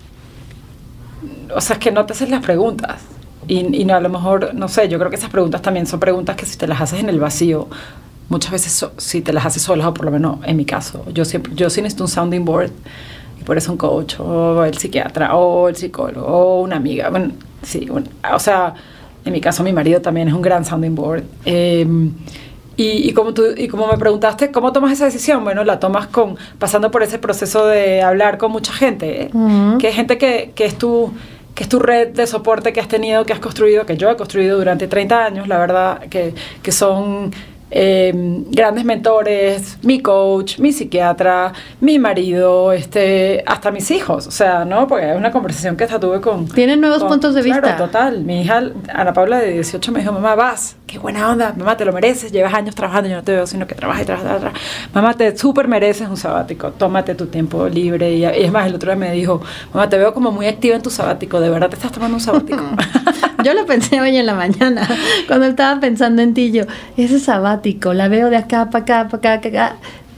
O 1.55 1.61
sea, 1.61 1.75
es 1.75 1.79
que 1.79 1.91
no 1.91 2.05
te 2.05 2.13
haces 2.13 2.29
las 2.29 2.43
preguntas. 2.43 3.01
Y, 3.47 3.75
y 3.81 3.85
no, 3.85 3.95
a 3.95 3.99
lo 3.99 4.09
mejor, 4.09 4.53
no 4.53 4.67
sé, 4.67 4.87
yo 4.89 4.97
creo 4.97 5.09
que 5.09 5.15
esas 5.17 5.29
preguntas 5.29 5.61
también 5.61 5.85
son 5.87 5.99
preguntas 5.99 6.35
que 6.35 6.45
si 6.45 6.57
te 6.57 6.67
las 6.67 6.81
haces 6.81 6.99
en 6.99 7.09
el 7.09 7.19
vacío, 7.19 7.67
muchas 8.29 8.51
veces 8.51 8.71
so- 8.71 8.93
si 8.97 9.21
te 9.21 9.31
las 9.33 9.45
haces 9.45 9.61
solas, 9.61 9.87
o 9.87 9.93
por 9.93 10.05
lo 10.05 10.11
menos 10.11 10.39
en 10.45 10.57
mi 10.57 10.65
caso, 10.65 11.05
yo 11.13 11.25
siempre, 11.25 11.53
yo 11.55 11.69
sí 11.69 11.81
necesito 11.81 12.03
un 12.05 12.09
sounding 12.09 12.43
board, 12.43 12.71
por 13.45 13.57
eso 13.57 13.71
un 13.71 13.77
coach, 13.77 14.19
o 14.19 14.63
el 14.65 14.77
psiquiatra, 14.77 15.35
o 15.35 15.69
el 15.69 15.75
psicólogo, 15.75 16.25
o 16.25 16.61
una 16.61 16.77
amiga, 16.77 17.09
bueno, 17.09 17.31
sí, 17.61 17.87
bueno, 17.89 18.07
o 18.33 18.39
sea, 18.39 18.73
en 19.23 19.33
mi 19.33 19.41
caso 19.41 19.63
mi 19.63 19.73
marido 19.73 20.01
también 20.01 20.27
es 20.27 20.33
un 20.33 20.41
gran 20.41 20.65
sounding 20.65 20.95
board. 20.95 21.23
Eh, 21.45 21.85
y, 22.77 23.09
y 23.09 23.13
como 23.13 23.33
tú, 23.33 23.43
y 23.55 23.67
como 23.67 23.87
me 23.87 23.97
preguntaste, 23.97 24.51
¿cómo 24.51 24.73
tomas 24.73 24.91
esa 24.91 25.05
decisión? 25.05 25.43
Bueno, 25.43 25.63
la 25.63 25.79
tomas 25.79 26.07
con, 26.07 26.35
pasando 26.59 26.91
por 26.91 27.03
ese 27.03 27.19
proceso 27.19 27.65
de 27.67 28.01
hablar 28.01 28.37
con 28.37 28.51
mucha 28.51 28.73
gente, 28.73 29.23
¿eh? 29.23 29.31
Que 29.79 29.89
es 29.89 29.95
gente 29.95 30.17
que, 30.17 30.51
que 30.55 30.65
es 30.65 30.77
tu 30.77 31.11
que 31.53 31.63
es 31.63 31.69
tu 31.69 31.79
red 31.79 32.09
de 32.09 32.27
soporte 32.27 32.73
que 32.73 32.81
has 32.81 32.89
tenido, 32.89 33.25
que 33.25 33.31
has 33.31 33.39
construido, 33.39 33.85
que 33.85 33.95
yo 33.95 34.11
he 34.11 34.17
construido 34.17 34.57
durante 34.57 34.89
30 34.89 35.25
años, 35.25 35.47
la 35.47 35.57
verdad, 35.57 36.01
que, 36.09 36.33
que 36.61 36.71
son 36.73 37.31
eh, 37.71 38.13
grandes 38.51 38.85
mentores, 38.85 39.77
mi 39.81 39.99
coach, 39.99 40.59
mi 40.59 40.71
psiquiatra, 40.71 41.51
mi 41.81 41.99
marido, 41.99 42.71
este, 42.71 43.43
hasta 43.45 43.71
mis 43.71 43.89
hijos, 43.91 44.27
o 44.27 44.31
sea, 44.31 44.65
¿no? 44.65 44.87
Porque 44.87 45.11
es 45.11 45.17
una 45.17 45.31
conversación 45.31 45.75
que 45.75 45.83
hasta 45.85 45.99
tuve 45.99 46.21
con... 46.21 46.47
Tienen 46.47 46.79
nuevos 46.81 46.99
con- 46.99 47.09
puntos 47.09 47.33
de 47.35 47.41
claro, 47.43 47.61
vista. 47.67 47.77
total. 47.77 48.23
Mi 48.23 48.41
hija, 48.41 48.63
Ana 48.93 49.13
Paula, 49.13 49.39
de 49.39 49.51
18, 49.53 49.91
me 49.91 49.99
dijo, 49.99 50.11
mamá, 50.11 50.35
vas, 50.35 50.75
qué 50.87 50.99
buena 50.99 51.29
onda, 51.29 51.53
mamá, 51.57 51.75
te 51.77 51.85
lo 51.85 51.93
mereces, 51.93 52.31
llevas 52.31 52.53
años 52.53 52.75
trabajando, 52.75 53.09
yo 53.09 53.15
no 53.15 53.23
te 53.23 53.31
veo, 53.31 53.47
sino 53.47 53.65
que 53.65 53.75
trabajas 53.75 54.03
y 54.03 54.05
trabajas, 54.05 54.39
trabajas. 54.39 54.61
Mamá, 54.93 55.13
te 55.15 55.35
súper 55.37 55.67
mereces 55.67 56.07
un 56.07 56.17
sabático, 56.17 56.71
tómate 56.71 57.15
tu 57.15 57.27
tiempo 57.27 57.67
libre. 57.67 58.13
Y, 58.13 58.21
y 58.21 58.25
es 58.25 58.51
más, 58.51 58.67
el 58.67 58.75
otro 58.75 58.91
día 58.91 58.99
me 58.99 59.11
dijo, 59.11 59.41
mamá, 59.73 59.89
te 59.89 59.97
veo 59.97 60.13
como 60.13 60.31
muy 60.31 60.45
activa 60.47 60.75
en 60.75 60.81
tu 60.81 60.89
sabático, 60.89 61.39
¿de 61.39 61.49
verdad 61.49 61.69
te 61.69 61.75
estás 61.75 61.91
tomando 61.91 62.15
un 62.15 62.21
sabático? 62.21 62.63
Yo 63.43 63.53
lo 63.53 63.65
pensé 63.65 64.01
hoy 64.01 64.15
en 64.17 64.25
la 64.25 64.33
mañana, 64.33 64.87
cuando 65.27 65.45
estaba 65.45 65.79
pensando 65.79 66.21
en 66.23 66.33
ti, 66.33 66.51
yo, 66.51 66.63
ese 66.97 67.19
sabático, 67.19 67.93
la 67.93 68.07
veo 68.07 68.31
de 68.31 68.37
acá 68.37 68.71
para 68.71 68.83
acá, 68.83 69.07
para 69.07 69.35
acá, 69.35 69.49
para 69.49 69.65
acá. 69.67 69.75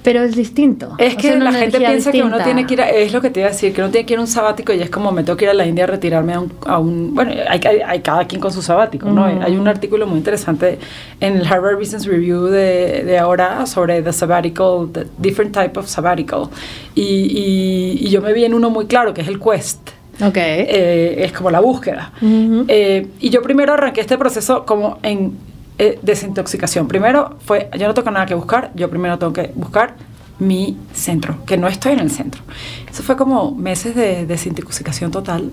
Pero 0.07 0.23
es 0.23 0.37
distinto. 0.37 0.95
Es 0.99 1.15
O 1.15 1.17
que 1.17 1.27
sea, 1.27 1.37
la 1.37 1.51
gente 1.51 1.79
piensa 1.79 2.13
que 2.13 2.23
uno 2.23 2.37
tiene 2.41 2.65
que 2.65 2.75
ir, 2.75 2.81
a- 2.81 2.89
es 2.89 3.11
lo 3.11 3.19
que 3.19 3.29
te 3.29 3.41
iba 3.41 3.49
a 3.49 3.51
decir, 3.51 3.73
que 3.73 3.81
uno 3.81 3.91
tiene 3.91 4.05
que 4.05 4.13
ir 4.13 4.19
a 4.19 4.21
un 4.21 4.27
sabático 4.27 4.71
y 4.71 4.79
es 4.79 4.89
como 4.89 5.11
me 5.11 5.21
tengo 5.25 5.35
que 5.35 5.43
ir 5.43 5.49
a 5.51 5.53
la 5.53 5.65
India 5.65 5.83
a 5.83 5.87
retirarme 5.87 6.31
a 6.33 6.39
un, 6.39 6.53
a 6.65 6.79
un- 6.79 7.13
bueno, 7.13 7.31
hay, 7.49 7.59
hay, 7.65 7.79
hay 7.85 7.99
cada 7.99 8.23
quien 8.25 8.39
con 8.39 8.53
su 8.53 8.61
sabático, 8.61 9.09
¿no? 9.09 9.27
Ujú. 9.29 9.41
Hay 9.43 9.57
un 9.57 9.67
artículo 9.67 10.07
muy 10.07 10.17
interesante 10.19 10.79
en 11.19 11.35
el 11.35 11.45
Harvard 11.45 11.77
Business 11.77 12.05
Review 12.05 12.45
de, 12.45 13.03
de 13.03 13.17
ahora 13.17 13.65
sobre 13.65 14.01
the 14.01 14.13
sabbatical, 14.13 14.87
the 14.93 15.07
different 15.17 15.53
type 15.53 15.77
of 15.77 15.87
sabbatical. 15.87 16.47
Y, 16.95 17.01
y, 17.03 17.97
y 18.07 18.09
yo 18.09 18.21
me 18.21 18.31
vi 18.31 18.45
en 18.45 18.53
uno 18.53 18.69
muy 18.69 18.85
claro, 18.85 19.13
que 19.13 19.19
es 19.23 19.27
el 19.27 19.41
Quest. 19.41 19.89
Ok. 20.21 20.37
Eh, 20.37 21.15
es 21.25 21.33
como 21.33 21.51
la 21.51 21.59
búsqueda. 21.59 22.13
Eh, 22.21 23.07
y 23.19 23.29
yo 23.29 23.41
primero 23.41 23.73
arranqué 23.73 23.99
este 23.99 24.17
proceso 24.17 24.65
como 24.65 24.99
en 25.03 25.33
eh, 25.77 25.99
desintoxicación. 26.01 26.87
Primero 26.87 27.37
fue, 27.45 27.69
yo 27.77 27.87
no 27.87 27.93
tengo 27.93 28.11
nada 28.11 28.25
que 28.25 28.35
buscar, 28.35 28.71
yo 28.75 28.89
primero 28.89 29.17
tengo 29.19 29.33
que 29.33 29.51
buscar 29.55 29.95
mi 30.39 30.77
centro, 30.93 31.37
que 31.45 31.57
no 31.57 31.67
estoy 31.67 31.93
en 31.93 31.99
el 31.99 32.11
centro. 32.11 32.41
Eso 32.89 33.03
fue 33.03 33.15
como 33.17 33.53
meses 33.55 33.95
de 33.95 34.25
desintoxicación 34.25 35.11
total, 35.11 35.49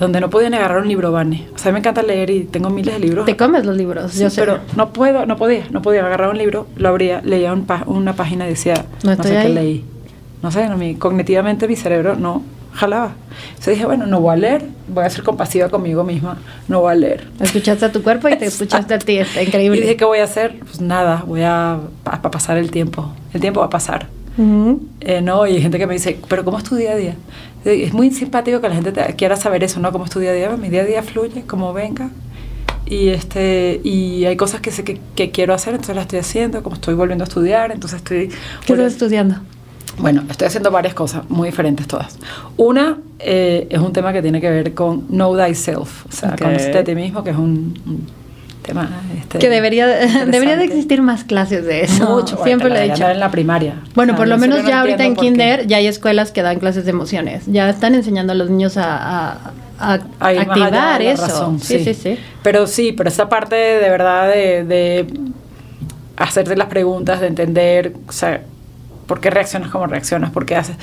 donde 0.00 0.20
no 0.20 0.30
podía 0.30 0.48
agarrar 0.48 0.82
un 0.82 0.88
libro, 0.88 1.10
Vane. 1.12 1.48
O 1.54 1.58
sea, 1.58 1.72
me 1.72 1.78
encanta 1.80 2.02
leer 2.02 2.30
y 2.30 2.44
tengo 2.44 2.70
miles 2.70 2.94
de 2.94 3.00
libros. 3.00 3.26
Te 3.26 3.36
comes 3.36 3.64
los 3.64 3.76
libros, 3.76 4.12
Sí, 4.12 4.20
yo 4.22 4.30
sé. 4.30 4.40
pero 4.40 4.60
no 4.76 4.92
puedo, 4.92 5.26
no 5.26 5.36
podía, 5.36 5.64
no 5.70 5.82
podía 5.82 6.04
agarrar 6.06 6.30
un 6.30 6.38
libro, 6.38 6.66
lo 6.76 6.88
abría, 6.88 7.20
leía 7.24 7.52
un 7.52 7.66
una 7.86 8.12
página 8.14 8.46
y 8.46 8.50
decía, 8.50 8.86
No 9.02 9.14
no, 9.16 9.22
sé 9.22 9.30
qué 9.30 9.38
ahí. 9.38 9.52
leí. 9.54 9.84
No 10.42 10.50
sé, 10.52 10.68
no, 10.68 10.76
mi, 10.76 10.94
cognitivamente 10.94 11.66
mi 11.66 11.74
cerebro 11.74 12.14
no 12.14 12.42
jalaba. 12.72 13.12
Entonces 13.50 13.74
dije, 13.74 13.86
bueno, 13.86 14.06
no 14.06 14.20
voy 14.20 14.34
a 14.34 14.36
leer, 14.36 14.66
voy 14.88 15.04
a 15.04 15.10
ser 15.10 15.22
compasiva 15.24 15.68
conmigo 15.68 16.04
misma, 16.04 16.38
no 16.68 16.80
voy 16.80 16.92
a 16.92 16.94
leer. 16.94 17.28
Escuchaste 17.40 17.84
a 17.84 17.92
tu 17.92 18.02
cuerpo 18.02 18.28
y 18.28 18.36
te 18.36 18.46
escuchaste 18.46 18.94
a 18.94 18.98
ti, 18.98 19.18
está 19.18 19.42
increíble. 19.42 19.78
Y 19.78 19.80
dije, 19.82 19.96
¿qué 19.96 20.04
voy 20.04 20.18
a 20.18 20.24
hacer? 20.24 20.58
Pues 20.60 20.80
nada, 20.80 21.24
voy 21.26 21.42
a, 21.42 21.78
a- 22.04 22.22
pasar 22.30 22.56
el 22.58 22.70
tiempo. 22.70 23.12
El 23.32 23.40
tiempo 23.40 23.60
va 23.60 23.66
a 23.66 23.70
pasar. 23.70 24.06
Ujú. 24.36 24.80
Eh, 25.00 25.20
no, 25.20 25.46
y 25.46 25.56
hay 25.56 25.62
gente 25.62 25.78
que 25.78 25.86
me 25.86 25.94
dice, 25.94 26.18
pero 26.28 26.44
¿cómo 26.44 26.58
es 26.58 26.64
tu 26.64 26.76
día 26.76 26.92
a 26.92 26.96
día? 26.96 27.14
Eh, 27.64 27.82
Es 27.84 27.92
muy 27.92 28.10
simpático 28.10 28.60
que 28.60 28.68
la 28.68 28.74
gente 28.74 28.92
te- 28.92 29.14
quiera 29.16 29.36
saber 29.36 29.64
eso, 29.64 29.80
¿no? 29.80 29.90
¿Cómo 29.92 30.04
es 30.04 30.10
tu 30.10 30.20
día 30.20 30.30
a 30.30 30.34
día? 30.34 30.50
Mi 30.56 30.68
día 30.68 30.82
a 30.82 30.84
día 30.86 31.02
fluye, 31.02 31.42
como 31.42 31.72
venga. 31.72 32.10
Y, 32.86 33.08
este, 33.08 33.80
y 33.84 34.24
hay 34.24 34.36
cosas 34.36 34.60
que 34.62 34.70
sé 34.70 34.82
que, 34.84 34.98
que 35.14 35.30
quiero 35.30 35.52
hacer, 35.52 35.74
entonces 35.74 35.94
las 35.94 36.04
estoy 36.04 36.20
haciendo, 36.20 36.62
como 36.62 36.76
estoy 36.76 36.94
volviendo 36.94 37.24
a 37.24 37.26
estudiar, 37.26 37.70
entonces 37.70 37.98
estoy... 37.98 38.28
¿Qué 38.64 38.72
estás 38.72 38.92
estudiando? 38.92 39.36
Bueno, 39.98 40.22
estoy 40.30 40.46
haciendo 40.46 40.70
varias 40.70 40.94
cosas 40.94 41.28
muy 41.28 41.48
diferentes 41.48 41.86
todas. 41.86 42.18
Una 42.56 42.98
eh, 43.18 43.66
es 43.70 43.78
un 43.80 43.92
tema 43.92 44.12
que 44.12 44.22
tiene 44.22 44.40
que 44.40 44.50
ver 44.50 44.74
con 44.74 45.02
know 45.08 45.36
thyself, 45.36 46.06
o 46.06 46.12
sea, 46.12 46.30
Ok. 46.30 46.42
conocerte 46.42 46.78
a 46.78 46.84
ti 46.84 46.94
mismo, 46.94 47.24
que 47.24 47.30
es 47.30 47.36
un, 47.36 47.78
un 47.86 48.06
tema... 48.62 48.88
este, 49.20 49.38
Que 49.38 49.48
debería, 49.48 49.86
debería 49.86 50.56
de 50.56 50.64
existir 50.64 51.02
más 51.02 51.24
clases 51.24 51.64
de 51.64 51.82
eso. 51.82 52.04
Mucho, 52.08 52.36
bueno, 52.36 52.44
Siempre 52.44 52.68
lo 52.70 52.76
he 52.76 52.84
dicho. 52.90 53.08
en 53.08 53.18
la 53.18 53.30
primaria. 53.30 53.74
Bueno, 53.94 54.12
O 54.12 54.16
sea, 54.16 54.18
por 54.18 54.28
lo 54.28 54.38
menos 54.38 54.62
no 54.62 54.68
ya 54.68 54.80
ahorita 54.80 55.04
en 55.04 55.14
por 55.14 55.24
qué. 55.24 55.30
kinder 55.30 55.66
ya 55.66 55.78
hay 55.78 55.86
escuelas 55.88 56.30
que 56.32 56.42
dan 56.42 56.58
clases 56.60 56.84
de 56.84 56.90
emociones. 56.90 57.44
Ya 57.46 57.68
están 57.68 57.94
enseñando 57.94 58.32
a 58.32 58.36
los 58.36 58.50
niños 58.50 58.76
a, 58.76 59.32
a- 59.32 59.52
a 59.80 59.92
a 60.20 60.28
activar 60.28 61.02
eso. 61.02 61.22
razón, 61.22 61.60
sí, 61.60 61.84
sí, 61.84 61.94
sí. 61.94 62.18
Pero 62.42 62.66
sí, 62.66 62.92
pero 62.92 63.08
esa 63.08 63.28
parte 63.28 63.54
de 63.56 63.88
verdad 63.90 64.28
de, 64.28 64.64
de 64.64 65.06
hacerte 66.16 66.56
las 66.56 66.68
preguntas, 66.68 67.20
de 67.20 67.28
entender, 67.28 67.94
o 68.08 68.12
sea, 68.12 68.42
por 69.08 69.18
qué 69.20 69.30
reaccionas 69.30 69.70
como 69.70 69.86
reaccionas, 69.88 70.30
por 70.30 70.46
qué 70.46 70.54
haces. 70.54 70.76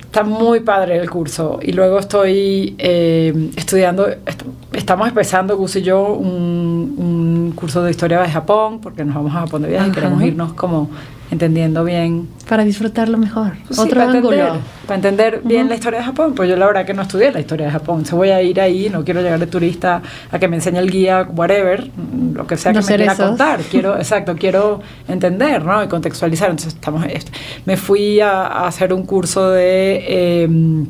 Está 0.00 0.22
muy 0.24 0.60
padre 0.60 0.96
el 0.96 1.08
curso. 1.10 1.60
Y 1.62 1.72
luego 1.72 1.98
estoy 1.98 2.74
eh, 2.78 3.50
estudiando, 3.56 4.08
est- 4.08 4.42
estamos 4.72 5.06
empezando, 5.08 5.56
Gus 5.56 5.76
y 5.76 5.82
yo, 5.82 6.14
un, 6.14 6.94
un 6.96 7.52
curso 7.54 7.82
de 7.82 7.90
historia 7.90 8.20
de 8.20 8.28
Japón, 8.30 8.80
porque 8.80 9.04
nos 9.04 9.14
vamos 9.14 9.34
a 9.36 9.40
Japón 9.40 9.62
de 9.62 9.68
viaje 9.68 9.88
y 9.88 9.92
queremos 9.92 10.22
irnos 10.22 10.52
como 10.54 10.90
entendiendo 11.30 11.84
bien 11.84 12.28
Para 12.48 12.64
disfrutarlo 12.64 13.16
mejor. 13.18 13.52
Pues 13.66 13.76
Sí, 13.78 13.82
Otro 13.86 14.00
para 14.00 14.10
ángulo. 14.12 14.32
Entender, 14.36 14.60
para 14.86 14.96
entender 14.96 15.40
bien 15.44 15.60
Ujú. 15.62 15.68
la 15.68 15.74
historia 15.76 15.98
de 16.00 16.04
Japón, 16.04 16.34
pues 16.34 16.48
yo 16.48 16.56
la 16.56 16.66
verdad 16.66 16.84
que 16.84 16.92
no 16.94 17.02
estudié 17.02 17.30
la 17.30 17.38
historia 17.40 17.66
de 17.66 17.72
Japón. 17.72 18.04
Se 18.04 18.14
voy 18.16 18.30
a 18.30 18.42
ir 18.42 18.60
ahí, 18.60 18.88
no 18.90 19.04
quiero 19.04 19.20
llegar 19.22 19.38
de 19.38 19.46
turista 19.46 20.02
a 20.30 20.38
que 20.38 20.48
me 20.48 20.56
enseñe 20.56 20.78
el 20.78 20.90
guía, 20.90 21.28
whatever, 21.34 21.88
lo 22.34 22.46
que 22.46 22.56
sea 22.56 22.72
Los 22.72 22.86
que 22.86 22.92
me 22.92 22.96
quiera 22.98 23.14
cerezos. 23.14 23.28
contar. 23.30 23.60
Quiero, 23.70 23.96
exacto, 23.96 24.34
quiero 24.36 24.80
entender, 25.06 25.64
¿no? 25.64 25.82
Y 25.84 25.88
contextualizar. 25.88 26.50
Entonces 26.50 26.74
estamos, 26.74 27.04
est- 27.06 27.30
me 27.64 27.76
fui 27.76 28.18
a, 28.20 28.46
a 28.46 28.66
hacer 28.66 28.92
un 28.92 29.04
curso 29.06 29.50
de 29.50 30.42
em, 30.44 30.86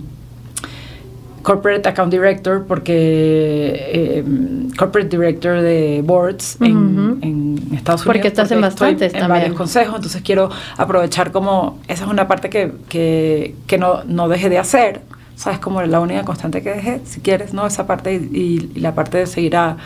Corporate 1.42 1.88
Account 1.88 2.12
Director 2.12 2.64
porque 2.66 4.22
em, 4.24 4.70
Corporate 4.76 5.08
Director 5.08 5.60
de 5.62 6.02
Boards 6.04 6.58
en, 6.60 6.76
Ujú. 6.76 7.18
En 7.68 7.76
Estados 7.76 8.02
Unidos. 8.02 8.16
Porque 8.16 8.28
estás 8.28 8.50
en 8.50 8.64
estoy 8.64 8.70
bastantes 8.70 9.14
en 9.14 9.20
también. 9.20 9.40
varios 9.40 9.56
consejos, 9.56 9.96
entonces 9.96 10.22
quiero 10.22 10.50
aprovechar 10.76 11.32
como, 11.32 11.78
esa 11.88 12.04
es 12.04 12.10
una 12.10 12.26
parte 12.28 12.50
que, 12.50 12.72
que, 12.88 13.54
que 13.66 13.78
no, 13.78 14.04
no 14.04 14.28
dejé 14.28 14.48
de 14.48 14.58
hacer, 14.58 15.02
¿sabes? 15.36 15.58
Como 15.58 15.82
la 15.82 16.00
única 16.00 16.24
constante 16.24 16.62
que 16.62 16.70
dejé, 16.70 17.00
si 17.04 17.20
quieres, 17.20 17.52
¿no? 17.54 17.66
Esa 17.66 17.86
parte 17.86 18.14
y, 18.14 18.70
y 18.74 18.80
la 18.80 18.94
parte 18.94 19.18
de 19.18 19.26
seguir 19.26 19.56
a... 19.56 19.76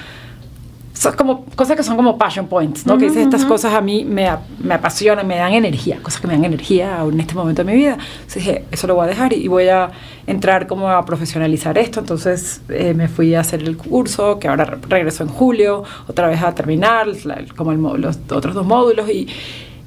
Son 0.95 1.13
como 1.17 1.45
cosas 1.57 1.77
que 1.77 1.83
son 1.83 1.97
como 1.97 2.17
passion 2.17 2.47
points, 2.47 2.87
¿no? 2.87 2.97
que 2.97 3.07
dices, 3.07 3.25
estas 3.25 3.41
Ujú. 3.43 3.51
cosas 3.55 3.75
a 3.75 3.81
mí 3.81 4.05
me, 4.05 4.29
me 4.63 4.75
apasionan, 4.75 5.27
me 5.27 5.37
dan 5.37 5.53
energía, 5.53 5.99
cosas 6.01 6.21
que 6.21 6.29
me 6.29 6.35
dan 6.35 6.45
energía 6.45 7.01
en 7.03 7.19
este 7.19 7.35
momento 7.35 7.65
de 7.65 7.73
mi 7.73 7.77
vida. 7.77 7.99
Entonces 8.21 8.35
dije, 8.37 8.65
eso 8.71 8.87
lo 8.87 8.95
voy 8.95 9.05
a 9.05 9.09
dejar 9.09 9.33
y, 9.33 9.37
y 9.45 9.49
voy 9.49 9.67
a 9.69 9.91
entrar 10.29 10.69
como 10.69 10.89
a 10.89 11.05
profesionalizar 11.05 11.77
esto. 11.79 11.99
Entonces 11.99 12.63
eh, 12.69 12.95
me 12.95 13.09
fui 13.09 13.35
a 13.35 13.41
hacer 13.41 13.63
el 13.65 13.77
curso, 13.77 14.39
que 14.39 14.47
ahora 14.47 14.65
re- 14.67 14.79
regreso 14.89 15.25
en 15.25 15.31
julio, 15.31 15.83
otra 16.07 16.29
vez 16.29 16.41
a 16.43 16.55
terminar, 16.55 17.09
la- 17.25 17.43
como 17.57 17.73
el 17.73 18.01
los 18.01 18.19
otros 18.31 18.55
dos 18.55 18.65
módulos. 18.65 19.11
Y, 19.11 19.27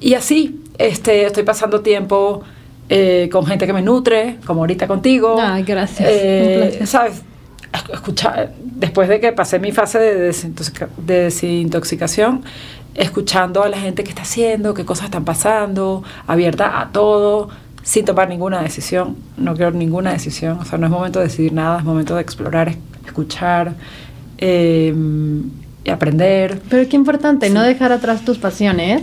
y 0.00 0.12
así, 0.12 0.60
este, 0.76 1.24
estoy 1.24 1.42
pasando 1.42 1.80
tiempo 1.80 2.42
eh, 2.90 3.30
con 3.32 3.46
gente 3.46 3.66
que 3.66 3.72
me 3.72 3.80
nutre, 3.82 4.36
como 4.46 4.60
ahorita 4.60 4.86
contigo. 4.86 5.36
Ay, 5.40 5.62
gracias. 5.62 6.06
Eh. 6.12 6.80
¿Sabes? 6.84 7.22
Escuchar, 7.92 8.52
después 8.62 9.08
de 9.08 9.20
que 9.20 9.32
pasé 9.32 9.58
mi 9.58 9.72
fase 9.72 9.98
de, 9.98 10.30
desintoxica- 10.32 10.88
de 10.96 11.24
desintoxicación, 11.24 12.42
escuchando 12.94 13.62
a 13.62 13.68
la 13.68 13.78
gente 13.78 14.02
que 14.04 14.10
está 14.10 14.22
haciendo, 14.22 14.74
qué 14.74 14.84
cosas 14.84 15.06
están 15.06 15.24
pasando, 15.24 16.02
abierta 16.26 16.80
a 16.80 16.90
todo, 16.90 17.48
sin 17.82 18.04
tomar 18.04 18.28
ninguna 18.28 18.62
decisión. 18.62 19.16
No 19.36 19.54
quiero 19.54 19.70
ninguna 19.72 20.12
decisión. 20.12 20.58
O 20.58 20.64
sea, 20.64 20.78
no 20.78 20.86
es 20.86 20.92
momento 20.92 21.18
de 21.20 21.26
decidir 21.26 21.52
nada, 21.52 21.78
es 21.78 21.84
momento 21.84 22.14
de 22.14 22.22
explorar, 22.22 22.68
es- 22.68 22.78
escuchar 23.06 23.74
eh, 24.38 24.94
y 25.84 25.90
aprender. 25.90 26.60
Pero 26.68 26.88
qué 26.88 26.96
importante, 26.96 27.48
Sí. 27.48 27.52
no 27.52 27.62
dejar 27.62 27.92
atrás 27.92 28.24
tus 28.24 28.38
pasiones, 28.38 29.02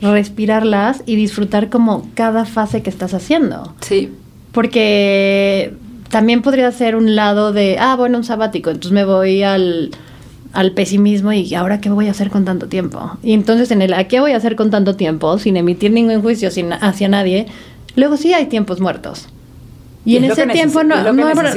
respirarlas 0.00 1.02
y 1.06 1.16
disfrutar 1.16 1.68
como 1.68 2.08
cada 2.14 2.44
fase 2.44 2.82
que 2.82 2.90
estás 2.90 3.14
haciendo. 3.14 3.74
Sí, 3.80 4.12
Porque 4.52 5.74
también 6.12 6.42
podría 6.42 6.70
ser 6.72 6.94
un 6.94 7.16
lado 7.16 7.52
de, 7.52 7.78
ah, 7.80 7.96
bueno, 7.96 8.18
un 8.18 8.24
sabático, 8.24 8.68
entonces 8.68 8.92
me 8.92 9.04
voy 9.06 9.42
al, 9.42 9.90
al 10.52 10.72
pesimismo 10.72 11.32
y 11.32 11.54
ahora 11.54 11.80
qué 11.80 11.88
voy 11.88 12.06
a 12.08 12.10
hacer 12.10 12.28
con 12.28 12.44
tanto 12.44 12.66
tiempo. 12.68 13.12
Y 13.22 13.32
entonces 13.32 13.70
en 13.70 13.80
el, 13.80 13.94
¿a 13.94 14.04
qué 14.04 14.20
voy 14.20 14.32
a 14.32 14.36
hacer 14.36 14.54
con 14.54 14.70
tanto 14.70 14.94
tiempo? 14.94 15.38
Sin 15.38 15.56
emitir 15.56 15.90
ningún 15.90 16.20
juicio 16.20 16.50
sin, 16.50 16.70
hacia 16.74 17.08
nadie, 17.08 17.46
luego 17.96 18.18
sí 18.18 18.34
hay 18.34 18.44
tiempos 18.46 18.78
muertos. 18.78 19.26
Y, 20.04 20.14
Y 20.14 20.16
en 20.18 20.24
ese 20.24 20.46
tiempo 20.48 20.82
no, 20.84 20.96
es 20.96 21.04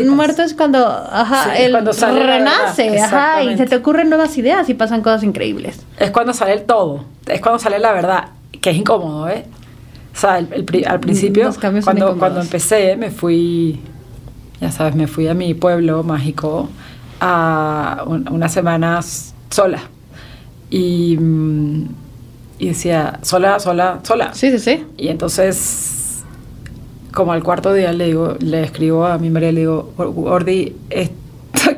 no- 0.08 0.16
muerto 0.16 0.42
es 0.44 0.54
cuando, 0.54 0.88
ajá, 0.88 1.44
Sí, 1.46 1.50
es 1.56 1.60
él 1.66 1.72
cuando 1.72 1.92
sale 1.92 2.24
la 2.24 2.38
renace, 2.38 3.00
ajá, 3.02 3.44
y 3.44 3.58
se 3.58 3.66
te 3.66 3.76
ocurren 3.76 4.08
nuevas 4.08 4.38
ideas 4.38 4.70
y 4.70 4.74
pasan 4.74 5.02
cosas 5.02 5.24
increíbles. 5.24 5.80
es 6.00 6.12
cuando 6.12 6.32
sale 6.32 6.54
el 6.54 6.62
todo, 6.62 7.04
es 7.28 7.42
cuando 7.42 7.60
sale 7.60 7.78
la 7.80 7.92
verdad, 7.92 8.30
que 8.62 8.70
es 8.70 8.78
incómodo, 8.78 9.28
¿eh? 9.28 9.44
O 10.16 10.18
sea, 10.18 10.38
el- 10.40 10.48
el 10.54 10.86
al 10.88 11.00
principio, 11.02 11.52
cambios 11.60 11.84
son 11.84 11.98
cuando, 11.98 12.18
cuando 12.18 12.40
empecé, 12.40 12.96
me 12.96 13.10
fui, 13.12 13.82
ya 14.62 14.72
sabes, 14.72 14.96
me 14.96 15.08
fui 15.08 15.28
a 15.28 15.34
mi 15.34 15.54
pueblo 15.54 16.04
mágico 16.04 16.70
a 17.20 18.04
un- 18.08 18.28
unas 18.30 18.52
semanas 18.54 19.34
sola. 19.50 19.80
Y, 20.70 21.18
mm, 21.18 21.86
y 22.60 22.68
decía, 22.70 23.20
sola, 23.22 23.60
sola, 23.60 24.00
sola. 24.04 24.34
Sí, 24.34 24.52
sí, 24.52 24.60
sí. 24.60 24.86
Y 24.98 25.10
entonces, 25.10 26.24
como 27.14 27.32
al 27.34 27.44
cuarto 27.44 27.74
día 27.74 27.92
le 27.94 28.06
digo, 28.08 28.36
le 28.40 28.64
escribo 28.64 29.06
a 29.06 29.18
mi 29.18 29.30
María, 29.30 29.52
le 29.52 29.62
digo, 29.62 29.94
Gordi, 29.98 30.76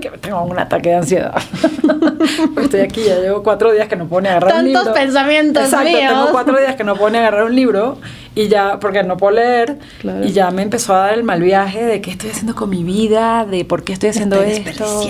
que 0.02 0.10
tengo 0.22 0.42
un 0.44 0.60
ataque 0.60 0.90
de 0.90 0.96
ansiedad. 0.96 1.36
Estoy 2.62 2.82
aquí, 2.82 3.04
ya 3.06 3.20
llevo 3.20 3.42
cuatro 3.44 3.72
días 3.72 3.88
que 3.88 3.96
no 3.96 4.08
puedo 4.08 4.22
ni 4.22 4.28
agarrar 4.30 4.56
un 4.60 4.66
libro. 4.66 4.84
Tantos 4.84 5.00
pensamientos 5.00 5.64
Exacto, 5.64 5.88
míos. 5.90 6.12
tengo 6.14 6.28
cuatro 6.32 6.58
días 6.60 6.76
que 6.76 6.84
no 6.84 6.96
puedo 6.96 7.10
ni 7.12 7.18
agarrar 7.18 7.44
un 7.46 7.56
libro 7.56 7.98
y 8.42 8.48
ya, 8.50 8.80
porque 8.80 9.04
no 9.04 9.18
puedo 9.18 9.36
leer. 9.36 9.80
Claro. 10.00 10.26
Y 10.26 10.32
ya 10.32 10.52
me 10.52 10.62
empezó 10.62 10.94
a 10.96 11.00
dar 11.00 11.14
el 11.14 11.24
mal 11.24 11.42
viaje 11.42 11.84
de 11.86 12.02
qué 12.02 12.12
estoy 12.12 12.30
haciendo 12.30 12.56
con 12.56 12.70
mi 12.70 12.84
vida, 12.84 13.46
de 13.46 13.66
por 13.66 13.84
qué 13.84 13.94
estoy 13.94 14.10
haciendo 14.10 14.42
estoy 14.44 14.70
esto. 14.72 15.02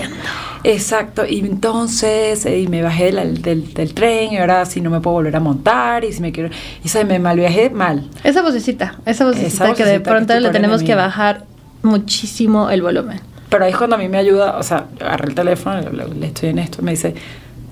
Exacto, 0.64 1.24
y 1.24 1.38
entonces, 1.40 2.44
eh, 2.46 2.58
y 2.60 2.66
me 2.66 2.82
bajé 2.82 3.12
del, 3.12 3.42
del, 3.42 3.72
del 3.74 3.94
tren, 3.94 4.32
y 4.32 4.38
ahora 4.38 4.64
si 4.66 4.80
no 4.80 4.90
me 4.90 5.00
puedo 5.00 5.14
volver 5.14 5.36
a 5.36 5.40
montar, 5.40 6.04
y 6.04 6.12
si 6.12 6.20
me 6.20 6.32
quiero, 6.32 6.50
y 6.84 6.88
se 6.88 7.04
me 7.04 7.18
mal 7.18 7.36
viajé 7.38 7.70
mal. 7.70 8.08
Esa 8.24 8.42
vocecita, 8.42 8.96
esa 9.06 9.24
vocecita 9.24 9.72
que 9.74 9.84
de 9.84 9.98
vocecita 9.98 9.98
que 9.98 10.00
pronto 10.00 10.32
es 10.32 10.38
tu 10.40 10.44
le 10.46 10.50
tenemos 10.50 10.82
que 10.82 10.94
bajar 10.96 11.44
muchísimo 11.82 12.70
el 12.70 12.82
volumen. 12.82 13.20
Pero 13.48 13.64
ahí 13.64 13.70
es 13.70 13.76
cuando 13.78 13.96
a 13.96 13.98
mí 13.98 14.08
me 14.08 14.18
ayuda, 14.18 14.58
o 14.58 14.62
sea, 14.62 14.86
agarré 15.00 15.28
el 15.28 15.34
teléfono, 15.34 15.80
le, 15.80 16.08
le- 16.14 16.26
estoy 16.26 16.48
en 16.50 16.58
esto, 16.58 16.82
me 16.82 16.90
dice, 16.90 17.14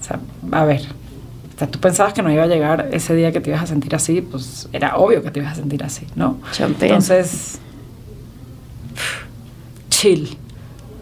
o 0.00 0.04
sea, 0.04 0.18
a 0.52 0.64
ver, 0.64 0.82
O 1.56 1.58
sea, 1.58 1.68
tú 1.68 1.80
pensabas 1.80 2.12
que 2.12 2.22
no 2.22 2.30
iba 2.30 2.42
a 2.42 2.46
llegar 2.46 2.88
ese 2.92 3.14
día 3.14 3.32
que 3.32 3.40
te 3.40 3.48
ibas 3.50 3.62
a 3.62 3.66
sentir 3.66 3.94
así, 3.94 4.20
pues 4.20 4.68
era 4.74 4.96
obvio 4.98 5.22
que 5.22 5.30
te 5.30 5.40
ibas 5.40 5.52
a 5.52 5.54
sentir 5.56 5.82
así, 5.82 6.06
¿no? 6.14 6.38
Champén. 6.52 6.88
Entonces, 6.90 7.58
chill. 9.88 10.36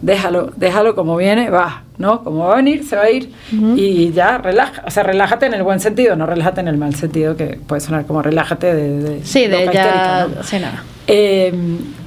Déjalo, 0.01 0.51
déjalo 0.55 0.93
como 0.93 1.15
viene, 1.17 1.49
va, 1.49 1.83
¿no? 1.97 2.23
Como 2.23 2.45
va 2.45 2.53
a 2.53 2.55
venir, 2.57 2.83
se 2.85 2.95
va 2.95 3.03
a 3.03 3.09
ir. 3.11 3.31
Y 3.75 4.11
ya, 4.11 4.37
relaja. 4.37 4.83
O 4.85 4.91
sea, 4.91 5.03
relájate 5.03 5.45
en 5.47 5.55
el 5.55 5.63
buen 5.63 5.79
sentido, 5.79 6.15
no 6.15 6.25
relájate 6.25 6.61
en 6.61 6.67
el 6.67 6.77
mal 6.77 6.93
sentido, 6.95 7.35
que 7.35 7.59
puede 7.65 7.81
sonar 7.81 8.05
como 8.05 8.21
relájate 8.21 8.73
de. 8.75 8.99
de 8.99 9.25
Sí, 9.25 9.47
de 9.47 9.69
ya. 9.73 10.27
¿no? 10.33 10.43
Sí, 10.43 10.59
nada. 10.59 10.83
Eh, 11.07 11.53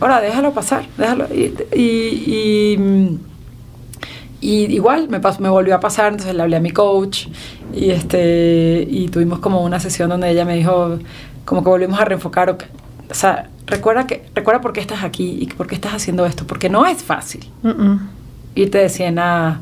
ahora, 0.01 0.21
déjalo 0.21 0.53
pasar, 0.53 0.85
déjalo. 0.97 1.27
Y, 1.35 1.55
y- 1.75 2.25
y- 2.77 3.19
y 4.41 4.65
igual 4.73 5.09
me, 5.09 5.21
pas- 5.21 5.39
me 5.41 5.49
volvió 5.49 5.75
a 5.75 5.81
pasar, 5.81 6.13
entonces 6.13 6.35
le 6.35 6.43
hablé 6.43 6.57
a 6.57 6.61
mi 6.61 6.71
coach 6.71 7.27
y, 7.75 7.91
este, 7.91 8.87
y 8.89 9.09
tuvimos 9.09 9.39
como 9.41 9.63
una 9.65 9.81
sesión 9.81 10.09
donde 10.11 10.31
ella 10.31 10.45
me 10.45 10.55
dijo, 10.57 10.99
como 11.45 11.63
que 11.63 11.69
volvimos 11.71 11.99
a 12.01 12.05
reenfocar, 12.05 12.51
ok, 12.51 12.65
o 13.11 13.15
sea, 13.15 13.49
recuerda, 13.67 14.07
que, 14.07 14.25
recuerda 14.35 14.61
por 14.61 14.73
qué 14.73 14.81
estás 14.81 15.03
aquí 15.03 15.39
y 15.41 15.47
por 15.47 15.67
qué 15.67 15.75
estás 15.75 15.93
haciendo 15.95 16.25
esto, 16.27 16.47
porque 16.47 16.69
no 16.69 16.87
es 16.87 17.03
fácil 17.03 17.49
Mm, 17.63 17.69
mm. 17.69 18.09
irte 18.55 18.79
de 18.79 18.89
100 18.89 19.19
a 19.19 19.61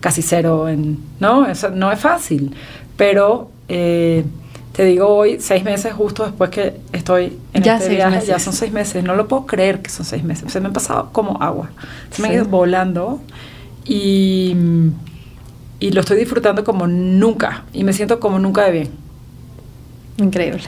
casi 0.00 0.22
cero, 0.22 0.68
en, 0.68 0.98
¿no? 1.20 1.46
Eso 1.46 1.70
no 1.70 1.90
es 1.92 1.98
fácil, 2.00 2.54
pero 2.96 3.50
eh, 3.68 4.24
te 4.72 4.84
digo 4.84 5.08
hoy, 5.08 5.38
seis 5.40 5.64
meses 5.64 5.92
justo 5.94 6.24
después 6.24 6.50
que 6.50 6.76
estoy 6.92 7.36
en 7.54 7.62
Ya 7.62 7.76
este 7.76 7.88
viaje, 7.90 8.10
meses. 8.16 8.28
ya 8.28 8.38
son 8.38 8.52
seis 8.52 8.72
meses, 8.72 9.02
no 9.04 9.14
lo 9.16 9.26
puedo 9.26 9.46
creer 9.46 9.80
que 9.82 9.90
son 9.90 10.04
seis 10.04 10.22
meses, 10.22 10.52
se 10.52 10.60
me 10.60 10.66
han 10.66 10.72
pasado 10.72 11.08
como 11.12 11.42
agua, 11.42 11.70
se 12.10 12.20
me 12.22 12.28
han 12.28 12.34
Sí. 12.34 12.40
ido 12.40 12.46
volando 12.48 13.20
y, 13.86 14.54
y 15.80 15.90
lo 15.90 16.00
estoy 16.00 16.18
disfrutando 16.18 16.64
como 16.64 16.86
nunca 16.86 17.64
y 17.72 17.84
me 17.84 17.92
siento 17.92 18.20
como 18.20 18.38
nunca 18.38 18.64
de 18.64 18.72
bien. 18.72 18.90
Increíble. 20.18 20.64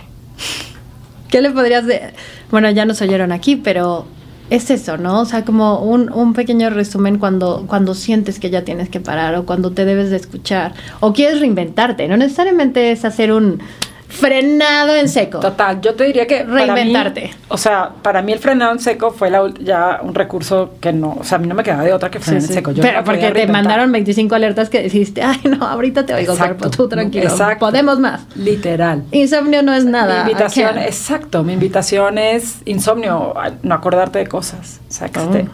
¿Qué 1.28 1.40
le 1.40 1.50
podrías 1.50 1.86
de 1.86 2.14
Bueno, 2.50 2.70
ya 2.70 2.84
nos 2.84 3.00
oyeron 3.02 3.32
aquí, 3.32 3.56
pero 3.56 4.06
es 4.50 4.70
eso, 4.70 4.96
¿no? 4.96 5.20
O 5.20 5.24
sea, 5.26 5.44
como 5.44 5.80
un, 5.80 6.10
un 6.10 6.32
pequeño 6.32 6.70
resumen 6.70 7.18
cuando, 7.18 7.64
cuando 7.66 7.94
sientes 7.94 8.38
que 8.38 8.50
ya 8.50 8.64
tienes 8.64 8.88
que 8.88 9.00
parar 9.00 9.34
o 9.34 9.44
cuando 9.44 9.72
te 9.72 9.84
debes 9.84 10.10
de 10.10 10.16
escuchar 10.16 10.72
o 11.00 11.12
quieres 11.12 11.40
reinventarte. 11.40 12.08
No 12.08 12.16
necesariamente 12.16 12.92
es 12.92 13.04
hacer 13.04 13.32
un 13.32 13.60
frenado 14.08 14.94
en 14.96 15.08
seco. 15.08 15.38
Total, 15.40 15.80
yo 15.80 15.94
te 15.94 16.04
diría 16.04 16.26
que 16.26 16.38
para 16.38 16.46
mí- 16.52 16.64
Reinventarte. 16.72 17.30
o 17.48 17.58
sea, 17.58 17.90
para 18.02 18.22
mí 18.22 18.32
el 18.32 18.38
frenado 18.38 18.72
en 18.72 18.78
seco 18.80 19.10
fue 19.10 19.30
la 19.30 19.42
ya 19.60 20.00
un 20.02 20.14
recurso 20.14 20.72
que 20.80 20.92
no, 20.92 21.16
o 21.20 21.24
sea, 21.24 21.36
a 21.36 21.38
mí 21.40 21.46
no 21.46 21.54
me 21.54 21.62
quedaba 21.62 21.84
de 21.84 21.92
otra 21.92 22.10
que 22.10 22.18
frenar 22.18 22.42
sí. 22.42 22.48
en 22.48 22.54
seco. 22.54 22.70
Yo 22.72 22.82
Pero 22.82 23.04
porque 23.04 23.30
te 23.30 23.46
mandaron 23.46 23.92
25 23.92 24.34
alertas 24.34 24.70
que 24.70 24.82
dijiste, 24.82 25.22
ay, 25.22 25.40
no, 25.44 25.64
ahorita 25.66 26.06
te 26.06 26.14
oigo, 26.14 26.32
Exacto. 26.32 26.56
cuerpo, 26.58 26.76
tú 26.76 26.88
tranquilo. 26.88 27.24
Exacto. 27.28 27.66
Podemos 27.66 27.98
más. 27.98 28.22
Literal. 28.34 29.04
Insomnio 29.12 29.62
no 29.62 29.72
es 29.74 29.84
nada. 29.84 30.24
Mi 30.24 30.30
invitación, 30.30 30.78
exacto, 30.78 31.44
mi 31.44 31.52
invitación 31.52 32.18
es 32.18 32.56
insomnio, 32.64 33.34
no 33.62 33.74
acordarte 33.74 34.18
de 34.18 34.26
cosas. 34.26 34.80
O 34.88 34.92
sea, 34.92 35.08
que, 35.10 35.20
Oh. 35.20 35.24
esté- 35.30 35.48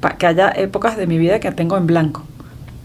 pa- 0.00 0.16
que 0.16 0.26
haya 0.26 0.50
épocas 0.50 0.96
de 0.96 1.06
mi 1.06 1.18
vida 1.18 1.40
que 1.40 1.50
tengo 1.52 1.76
en 1.76 1.86
blanco. 1.86 2.22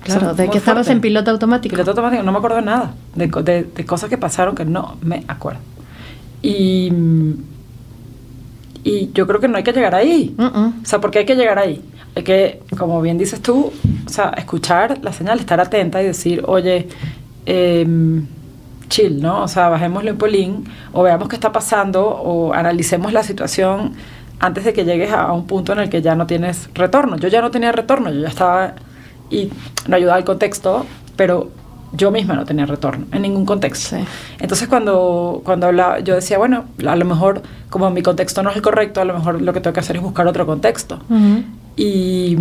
Claro, 0.04 0.34
de 0.34 0.50
que 0.50 0.58
estabas 0.58 0.86
fuerte. 0.88 0.92
en 0.94 1.02
piloto 1.02 1.32
automático. 1.32 1.74
Piloto 1.74 1.92
automático, 1.92 2.24
no 2.24 2.32
me 2.32 2.38
acuerdo 2.40 2.58
de 2.58 2.64
nada, 2.64 2.94
de, 3.16 3.28
de- 3.28 3.64
de 3.64 3.86
cosas 3.86 4.10
que 4.10 4.18
pasaron 4.18 4.56
que 4.56 4.66
no 4.66 4.98
me 5.02 5.24
acuerdo. 5.28 5.60
Y, 6.42 6.92
y 8.84 9.12
yo 9.14 9.28
creo 9.28 9.40
que 9.40 9.48
no 9.48 9.58
hay 9.58 9.64
que 9.64 9.74
llegar 9.74 9.94
ahí. 9.96 10.34
Mm, 10.38 10.44
mm. 10.44 10.74
O 10.84 10.86
sea, 10.86 11.00
porque 11.00 11.20
hay 11.20 11.26
que 11.26 11.36
llegar 11.36 11.60
ahí. 11.60 11.84
Hay 12.16 12.24
que, 12.24 12.62
como 12.78 13.02
bien 13.02 13.18
dices 13.18 13.42
tú, 13.42 13.72
o 14.06 14.10
sea, 14.10 14.30
escuchar 14.38 14.98
la 15.04 15.14
señal, 15.14 15.40
estar 15.40 15.60
atenta 15.60 16.02
y 16.02 16.06
decir, 16.08 16.44
oye, 16.48 16.88
em, 17.46 18.26
chill, 18.90 19.22
¿no? 19.22 19.44
O 19.44 19.48
sea, 19.48 19.70
bajémosle 19.70 20.12
un 20.12 20.18
polín 20.18 20.66
o 20.94 21.04
veamos 21.04 21.30
qué 21.30 21.36
está 21.36 21.52
pasando 21.52 22.06
o 22.06 22.54
analicemos 22.54 23.14
la 23.14 23.24
situación 23.24 23.94
antes 24.40 24.66
de 24.66 24.74
que 24.74 24.84
llegues 24.84 25.12
a 25.14 25.32
un 25.32 25.46
punto 25.46 25.72
en 25.74 25.80
el 25.80 25.90
que 25.90 26.02
ya 26.02 26.16
no 26.16 26.26
tienes 26.28 26.70
retorno. 26.74 27.16
Yo 27.18 27.28
ya 27.30 27.42
no 27.42 27.52
tenía 27.52 27.72
retorno, 27.72 28.12
yo 28.12 28.20
ya 28.22 28.28
estaba 28.28 28.74
y 29.32 29.50
no 29.88 29.96
ayudaba 29.96 30.18
el 30.18 30.26
contexto, 30.26 30.86
pero 31.16 31.50
yo 31.94 32.12
misma 32.12 32.36
no 32.36 32.46
tenía 32.46 32.66
retorno 32.66 33.06
en 33.12 33.22
ningún 33.22 33.46
contexto. 33.46 33.98
Sí. 33.98 34.04
Entonces 34.40 34.68
cuando, 34.68 35.42
cuando 35.44 35.68
hablaba, 35.68 36.00
yo 36.00 36.16
decía, 36.16 36.38
bueno, 36.38 36.66
a 36.88 36.96
lo 36.96 37.06
mejor 37.06 37.42
como 37.70 37.90
mi 37.90 38.02
contexto 38.02 38.44
no 38.44 38.50
es 38.50 38.56
el 38.56 38.62
correcto, 38.62 39.02
a 39.02 39.06
lo 39.06 39.14
mejor 39.14 39.42
lo 39.42 39.54
que 39.54 39.62
tengo 39.62 39.74
que 39.74 39.80
hacer 39.80 39.96
es 39.96 40.02
buscar 40.02 40.28
otro 40.28 40.46
contexto. 40.46 41.00
Y, 41.76 42.38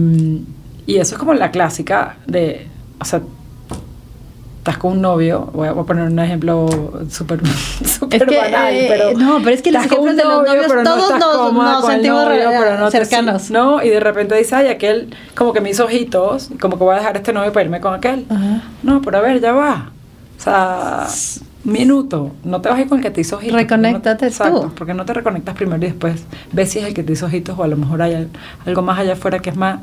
y 0.86 0.96
eso 0.96 1.14
es 1.14 1.18
como 1.18 1.34
la 1.34 1.50
clásica 1.50 2.16
de, 2.26 2.66
o 3.00 3.04
sea, 3.04 3.22
estás 4.70 4.78
con 4.80 4.92
un 4.92 5.02
novio, 5.02 5.50
voy 5.52 5.68
a, 5.68 5.72
voy 5.72 5.82
a 5.82 5.86
poner 5.86 6.04
un 6.04 6.18
ejemplo 6.18 6.68
súper 7.10 7.40
súper 7.84 8.26
que, 8.26 8.36
banal, 8.36 8.72
eh, 8.74 8.86
pero 8.88 9.12
no, 9.18 9.38
pero 9.42 9.50
es 9.50 9.62
que 9.62 9.72
los 9.72 9.84
ejemplos 9.84 10.16
de 10.16 10.24
los 10.24 10.46
novios, 10.46 10.66
pero 10.68 10.82
todos 10.84 11.02
estás 11.04 11.18
nos- 11.20 11.36
cómoda 11.36 11.72
nos 11.72 11.80
con 11.82 11.90
sentimos 11.92 12.28
re- 12.28 12.44
pero 12.58 12.78
no 12.78 12.84
te- 12.90 13.04
cercanos. 13.04 13.50
no, 13.50 13.82
y 13.82 13.88
de 13.88 14.00
repente 14.00 14.34
dice, 14.36 14.54
ay, 14.54 14.68
aquel 14.68 15.14
como 15.36 15.52
que 15.52 15.60
me 15.60 15.70
hizo 15.70 15.84
ojitos, 15.84 16.50
como 16.60 16.78
que 16.78 16.84
voy 16.84 16.94
a 16.94 16.98
dejar 16.98 17.16
este 17.16 17.32
novio 17.32 17.52
para 17.52 17.64
irme 17.64 17.80
con 17.80 17.94
aquel. 17.94 18.26
Ajá. 18.30 18.62
No, 18.82 19.02
pero 19.02 19.18
a 19.18 19.20
ver, 19.20 19.40
ya 19.40 19.52
va. 19.52 19.90
O 20.38 20.42
sea, 20.42 21.06
minuto, 21.64 22.32
no 22.44 22.60
te 22.60 22.68
vas 22.68 22.78
a 22.78 22.82
ir 22.82 22.88
con 22.88 22.98
el 22.98 23.04
que 23.04 23.10
te 23.10 23.20
hizo 23.20 23.36
ojitos. 23.36 23.56
Reconéctate 23.56 24.24
No- 24.24 24.28
Exacto, 24.30 24.60
tú. 24.62 24.72
porque 24.74 24.94
no 24.94 25.04
te 25.04 25.12
reconectas 25.12 25.54
primero 25.54 25.76
y 25.84 25.88
después 25.88 26.24
ves 26.52 26.70
si 26.70 26.78
es 26.78 26.86
el 26.86 26.94
que 26.94 27.02
te 27.02 27.12
hizo 27.12 27.26
ojitos 27.26 27.58
o 27.58 27.62
a 27.64 27.68
lo 27.68 27.76
mejor 27.76 28.00
hay 28.02 28.14
al- 28.14 28.28
algo 28.66 28.82
más 28.82 28.98
allá 28.98 29.12
afuera 29.12 29.38
que 29.40 29.50
es 29.50 29.56
más 29.56 29.80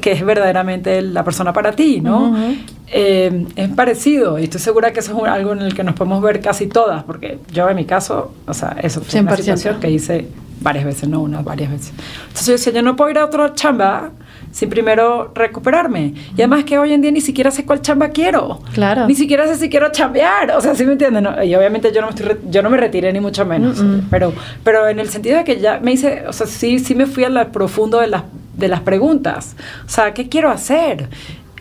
que 0.00 0.12
es 0.12 0.24
verdaderamente 0.24 1.00
la 1.02 1.22
persona 1.24 1.52
para 1.52 1.72
ti, 1.72 2.00
¿no? 2.00 2.30
Ujú. 2.30 2.54
Eh, 2.88 3.46
es 3.56 3.68
parecido 3.70 4.38
y 4.38 4.44
estoy 4.44 4.60
segura 4.60 4.92
que 4.92 5.00
eso 5.00 5.24
es 5.26 5.32
algo 5.32 5.52
en 5.52 5.60
el 5.62 5.74
que 5.74 5.84
nos 5.84 5.94
podemos 5.94 6.22
ver 6.22 6.40
casi 6.40 6.66
todas, 6.66 7.02
porque 7.04 7.38
yo 7.52 7.68
en 7.68 7.76
mi 7.76 7.84
caso, 7.84 8.32
o 8.46 8.54
sea, 8.54 8.76
eso 8.82 9.00
fue 9.00 9.20
una 9.20 9.32
100%. 9.32 9.36
situación 9.42 9.80
que 9.80 9.90
hice 9.90 10.28
varias 10.60 10.84
veces, 10.84 11.08
no 11.08 11.20
una, 11.20 11.42
varias 11.42 11.70
veces. 11.70 11.92
Entonces 12.28 12.46
yo 12.46 12.52
decía, 12.52 12.72
yo 12.72 12.82
no 12.82 12.96
puedo 12.96 13.10
ir 13.10 13.18
a 13.18 13.24
otra 13.26 13.54
chamba 13.54 14.10
sin 14.50 14.70
primero 14.70 15.32
recuperarme. 15.34 16.14
Y 16.36 16.40
además 16.40 16.64
que 16.64 16.78
hoy 16.78 16.92
en 16.92 17.02
día 17.02 17.10
ni 17.10 17.20
siquiera 17.20 17.50
sé 17.50 17.64
cuál 17.64 17.82
chamba 17.82 18.08
quiero. 18.08 18.60
Claro. 18.72 19.06
Ni 19.06 19.14
siquiera 19.14 19.46
sé 19.46 19.56
si 19.56 19.68
quiero 19.68 19.90
chambear. 19.92 20.50
O 20.52 20.60
sea, 20.60 20.74
¿sí 20.74 20.84
me 20.84 20.92
entienden? 20.92 21.24
No, 21.24 21.42
y 21.42 21.54
obviamente 21.54 21.92
yo 21.92 22.00
no, 22.00 22.08
me 22.08 22.14
estoy 22.14 22.38
yo 22.50 22.62
no 22.62 22.70
me 22.70 22.76
retiré 22.76 23.12
ni 23.12 23.20
mucho 23.20 23.44
menos. 23.44 23.82
Mm, 23.82 23.86
mm. 23.86 24.08
Pero, 24.10 24.32
pero 24.64 24.88
en 24.88 25.00
el 25.00 25.08
sentido 25.08 25.38
de 25.38 25.44
que 25.44 25.60
ya 25.60 25.80
me 25.80 25.92
hice, 25.92 26.24
o 26.26 26.32
sea, 26.32 26.46
sí, 26.46 26.78
sí 26.78 26.94
me 26.94 27.06
fui 27.06 27.24
al 27.24 27.50
profundo 27.50 28.00
de 28.00 28.08
las, 28.08 28.22
de 28.56 28.68
las 28.68 28.80
preguntas. 28.80 29.56
O 29.84 29.88
sea, 29.88 30.14
¿qué 30.14 30.28
quiero 30.28 30.50
hacer? 30.50 31.08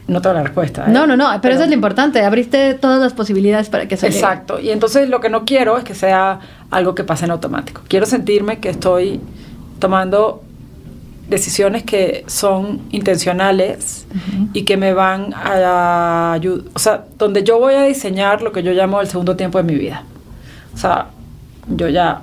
No 0.08 0.22
tengo 0.22 0.36
la 0.36 0.44
respuesta. 0.44 0.86
¿eh? 0.86 0.92
No, 0.92 1.08
no, 1.08 1.18
no, 1.18 1.28
pero, 1.42 1.56
eso 1.56 1.64
es 1.64 1.70
lo 1.70 1.76
importante. 1.76 2.24
Abriste 2.24 2.76
todas 2.76 3.00
las 3.00 3.14
posibilidades 3.14 3.70
para 3.70 3.88
que 3.88 3.96
llegue. 3.96 4.08
Exacto. 4.08 4.60
Y 4.60 4.70
entonces 4.70 5.10
lo 5.10 5.20
que 5.20 5.30
no 5.30 5.46
quiero 5.46 5.78
es 5.78 5.84
que 5.84 5.96
sea 5.96 6.40
algo 6.70 6.94
que 6.94 7.04
pase 7.04 7.26
en 7.26 7.32
automático. 7.32 7.82
Quiero 7.88 8.06
sentirme 8.06 8.60
que 8.60 8.70
estoy 8.70 9.20
tomando 9.80 10.44
decisiones 11.30 11.84
que 11.84 12.24
son 12.28 12.82
intencionales 12.92 14.06
y 14.54 14.64
que 14.64 14.78
me 14.78 14.94
van 14.94 15.34
a 15.34 16.34
ayudar, 16.34 16.66
o 16.74 16.80
sea, 16.80 17.06
donde 17.18 17.44
yo 17.44 17.60
voy 17.60 17.74
a 17.74 17.84
diseñar 17.84 18.42
lo 18.42 18.52
que 18.52 18.62
yo 18.64 18.72
llamo 18.74 19.02
el 19.02 19.08
segundo 19.08 19.36
tiempo 19.36 19.58
de 19.58 19.64
mi 19.64 19.76
vida. 19.76 20.04
O 20.74 20.78
sea, 20.78 21.08
yo 21.68 21.90
ya, 21.90 22.22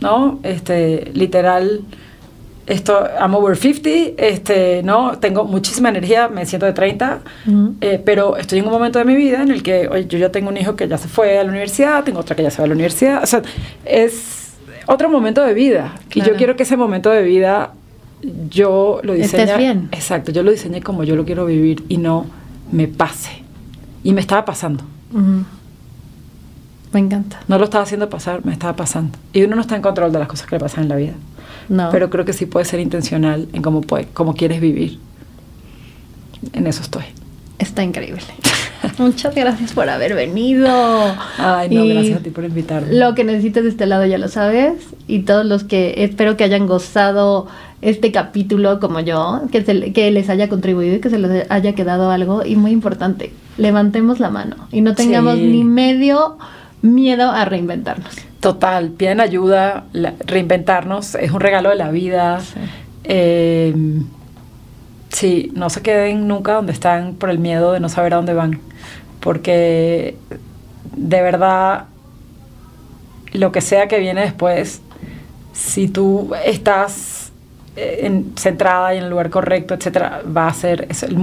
¿no? 0.00 0.38
Este, 0.44 1.10
literal, 1.14 1.80
esto, 2.66 3.06
I'm 3.20 3.34
over 3.34 3.56
50, 3.56 3.90
este, 4.24 4.82
¿no? 4.84 5.18
Tengo 5.18 5.44
muchísima 5.44 5.88
energía, 5.88 6.28
me 6.28 6.46
siento 6.46 6.64
de 6.66 6.72
30, 6.72 7.20
Ujú. 7.46 7.74
eh, 7.80 8.00
pero 8.04 8.36
estoy 8.36 8.60
en 8.60 8.66
un 8.66 8.70
momento 8.72 8.98
de 9.00 9.04
mi 9.04 9.16
vida 9.16 9.42
en 9.42 9.50
el 9.50 9.62
que, 9.62 9.88
oye, 9.88 10.06
yo 10.06 10.16
ya 10.18 10.30
tengo 10.30 10.48
un 10.48 10.56
hijo 10.56 10.76
que 10.76 10.86
ya 10.88 10.96
se 10.96 11.08
fue 11.08 11.38
a 11.38 11.42
la 11.44 11.50
universidad, 11.50 12.04
tengo 12.04 12.20
otra 12.20 12.36
que 12.36 12.42
ya 12.42 12.50
se 12.50 12.58
va 12.58 12.64
a 12.64 12.68
la 12.68 12.74
universidad, 12.74 13.22
o 13.22 13.26
sea, 13.26 13.42
es 13.84 14.52
otro 14.86 15.08
momento 15.10 15.42
de 15.42 15.54
vida. 15.54 15.94
Y 16.10 16.20
Claro. 16.20 16.30
yo 16.32 16.36
quiero 16.36 16.56
que 16.56 16.62
ese 16.62 16.76
momento 16.76 17.10
de 17.10 17.22
vida 17.22 17.72
yo 18.50 19.00
lo 19.02 19.14
Estés 19.14 19.32
diseñe. 19.42 19.56
bien. 19.58 19.88
Exacto, 19.92 20.32
yo 20.32 20.42
lo 20.42 20.50
diseñé 20.50 20.82
como 20.82 21.04
yo 21.04 21.16
lo 21.16 21.24
quiero 21.24 21.46
vivir 21.46 21.84
y 21.88 21.98
no 21.98 22.26
me 22.72 22.88
pase. 22.88 23.42
Y 24.02 24.12
me 24.12 24.20
estaba 24.20 24.44
pasando. 24.44 24.84
Ujú. 25.12 25.44
Me 26.92 27.00
encanta. 27.00 27.40
No 27.48 27.58
lo 27.58 27.64
estaba 27.64 27.82
haciendo 27.84 28.08
pasar, 28.08 28.44
me 28.44 28.52
estaba 28.52 28.76
pasando. 28.76 29.18
Y 29.32 29.42
uno 29.42 29.56
no 29.56 29.62
está 29.62 29.74
en 29.76 29.82
control 29.82 30.12
de 30.12 30.18
las 30.20 30.28
cosas 30.28 30.46
que 30.46 30.54
le 30.56 30.60
pasan 30.60 30.84
en 30.84 30.88
la 30.90 30.96
vida. 30.96 31.14
No. 31.68 31.88
Pero 31.90 32.10
creo 32.10 32.24
que 32.24 32.32
sí 32.32 32.46
puede 32.46 32.64
ser 32.66 32.80
intencional 32.80 33.48
en 33.52 33.62
cómo, 33.62 33.80
puede, 33.80 34.06
cómo 34.12 34.34
quieres 34.34 34.60
vivir. 34.60 34.98
En 36.52 36.66
eso 36.66 36.82
estoy. 36.82 37.04
Está 37.58 37.82
increíble. 37.82 38.22
Muchas 38.98 39.34
gracias 39.34 39.72
por 39.72 39.88
haber 39.88 40.14
venido. 40.14 40.68
Ay, 41.38 41.68
no, 41.70 41.84
Y 41.84 41.94
gracias 41.94 42.18
a 42.18 42.22
ti 42.22 42.30
por 42.30 42.44
invitarme. 42.44 42.92
Lo 42.92 43.14
que 43.14 43.24
necesites 43.24 43.64
de 43.64 43.70
este 43.70 43.86
lado 43.86 44.04
ya 44.04 44.18
lo 44.18 44.28
sabes. 44.28 44.74
Y 45.06 45.20
todos 45.20 45.46
los 45.46 45.64
que 45.64 45.94
espero 46.04 46.36
que 46.36 46.44
hayan 46.44 46.66
gozado 46.66 47.46
este 47.84 48.10
capítulo 48.12 48.80
como 48.80 49.00
yo, 49.00 49.42
que, 49.52 49.62
se 49.64 49.92
que 49.92 50.10
les 50.10 50.28
haya 50.30 50.48
contribuido 50.48 50.96
y 50.96 51.00
que 51.00 51.10
se 51.10 51.18
les 51.18 51.50
haya 51.50 51.74
quedado 51.74 52.10
algo. 52.10 52.44
Y 52.44 52.56
muy 52.56 52.70
importante, 52.72 53.32
levantemos 53.58 54.20
la 54.20 54.30
mano 54.30 54.56
y 54.72 54.80
no 54.80 54.94
tengamos 54.94 55.36
Sí. 55.36 55.44
ni 55.46 55.64
medio 55.64 56.36
miedo 56.82 57.30
a 57.30 57.44
reinventarnos. 57.44 58.14
Total, 58.40 58.90
piden 58.90 59.20
ayuda, 59.20 59.84
la- 59.92 60.14
reinventarnos, 60.26 61.14
es 61.14 61.30
un 61.30 61.40
regalo 61.40 61.70
de 61.70 61.76
la 61.76 61.90
vida. 61.90 62.40
Sí. 62.40 62.60
Eh, 63.04 63.74
sí, 65.10 65.52
no 65.54 65.70
se 65.70 65.82
queden 65.82 66.26
nunca 66.28 66.54
donde 66.54 66.72
están 66.72 67.14
por 67.14 67.30
el 67.30 67.38
miedo 67.38 67.72
de 67.72 67.80
no 67.80 67.88
saber 67.88 68.14
a 68.14 68.16
dónde 68.16 68.34
van, 68.34 68.60
porque 69.20 70.16
de 70.96 71.22
verdad, 71.22 71.84
lo 73.32 73.50
que 73.52 73.60
sea 73.60 73.88
que 73.88 73.98
viene 73.98 74.20
después, 74.22 74.80
si 75.52 75.88
tú 75.88 76.30
estás 76.44 77.23
en- 77.76 78.32
centrada 78.36 78.94
y 78.94 78.98
en 78.98 79.04
el 79.04 79.10
lugar 79.10 79.30
correcto, 79.30 79.74
etcétera, 79.74 80.22
va 80.36 80.46
a 80.48 80.54
ser 80.54 80.86
es 80.90 81.02
el, 81.02 81.16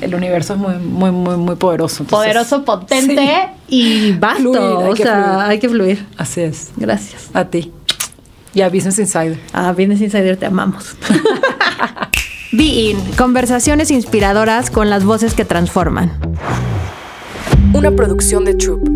el 0.00 0.14
universo 0.14 0.54
es 0.54 0.58
muy 0.60 0.74
muy 0.74 1.10
muy 1.10 1.36
muy 1.36 1.56
poderoso. 1.56 2.02
Entonces, 2.02 2.26
Poderoso, 2.32 2.64
potente 2.64 3.16
sí, 3.68 3.76
y 3.76 4.12
vasto. 4.12 4.40
Fluir, 4.52 4.60
o 4.90 4.94
que 4.94 5.02
sea, 5.02 5.24
fluir. 5.24 5.38
hay 5.50 5.58
que 5.58 5.68
fluir. 5.68 6.06
así 6.18 6.40
es. 6.42 6.70
Gracias. 6.76 7.30
A 7.34 7.44
ti 7.46 7.72
y 8.54 8.60
a 8.60 8.68
Business 8.68 8.98
Insider. 8.98 9.38
A 9.52 9.72
Business 9.72 10.00
Insider 10.00 10.36
te 10.36 10.46
amamos. 10.46 10.96
Be 12.52 12.62
In, 12.64 12.98
conversaciones 13.16 13.90
inspiradoras 13.90 14.70
con 14.70 14.88
las 14.90 15.04
voces 15.04 15.34
que 15.34 15.44
transforman. 15.44 16.12
Una 17.72 17.90
producción 17.90 18.44
de 18.44 18.54
Troop. 18.54 18.86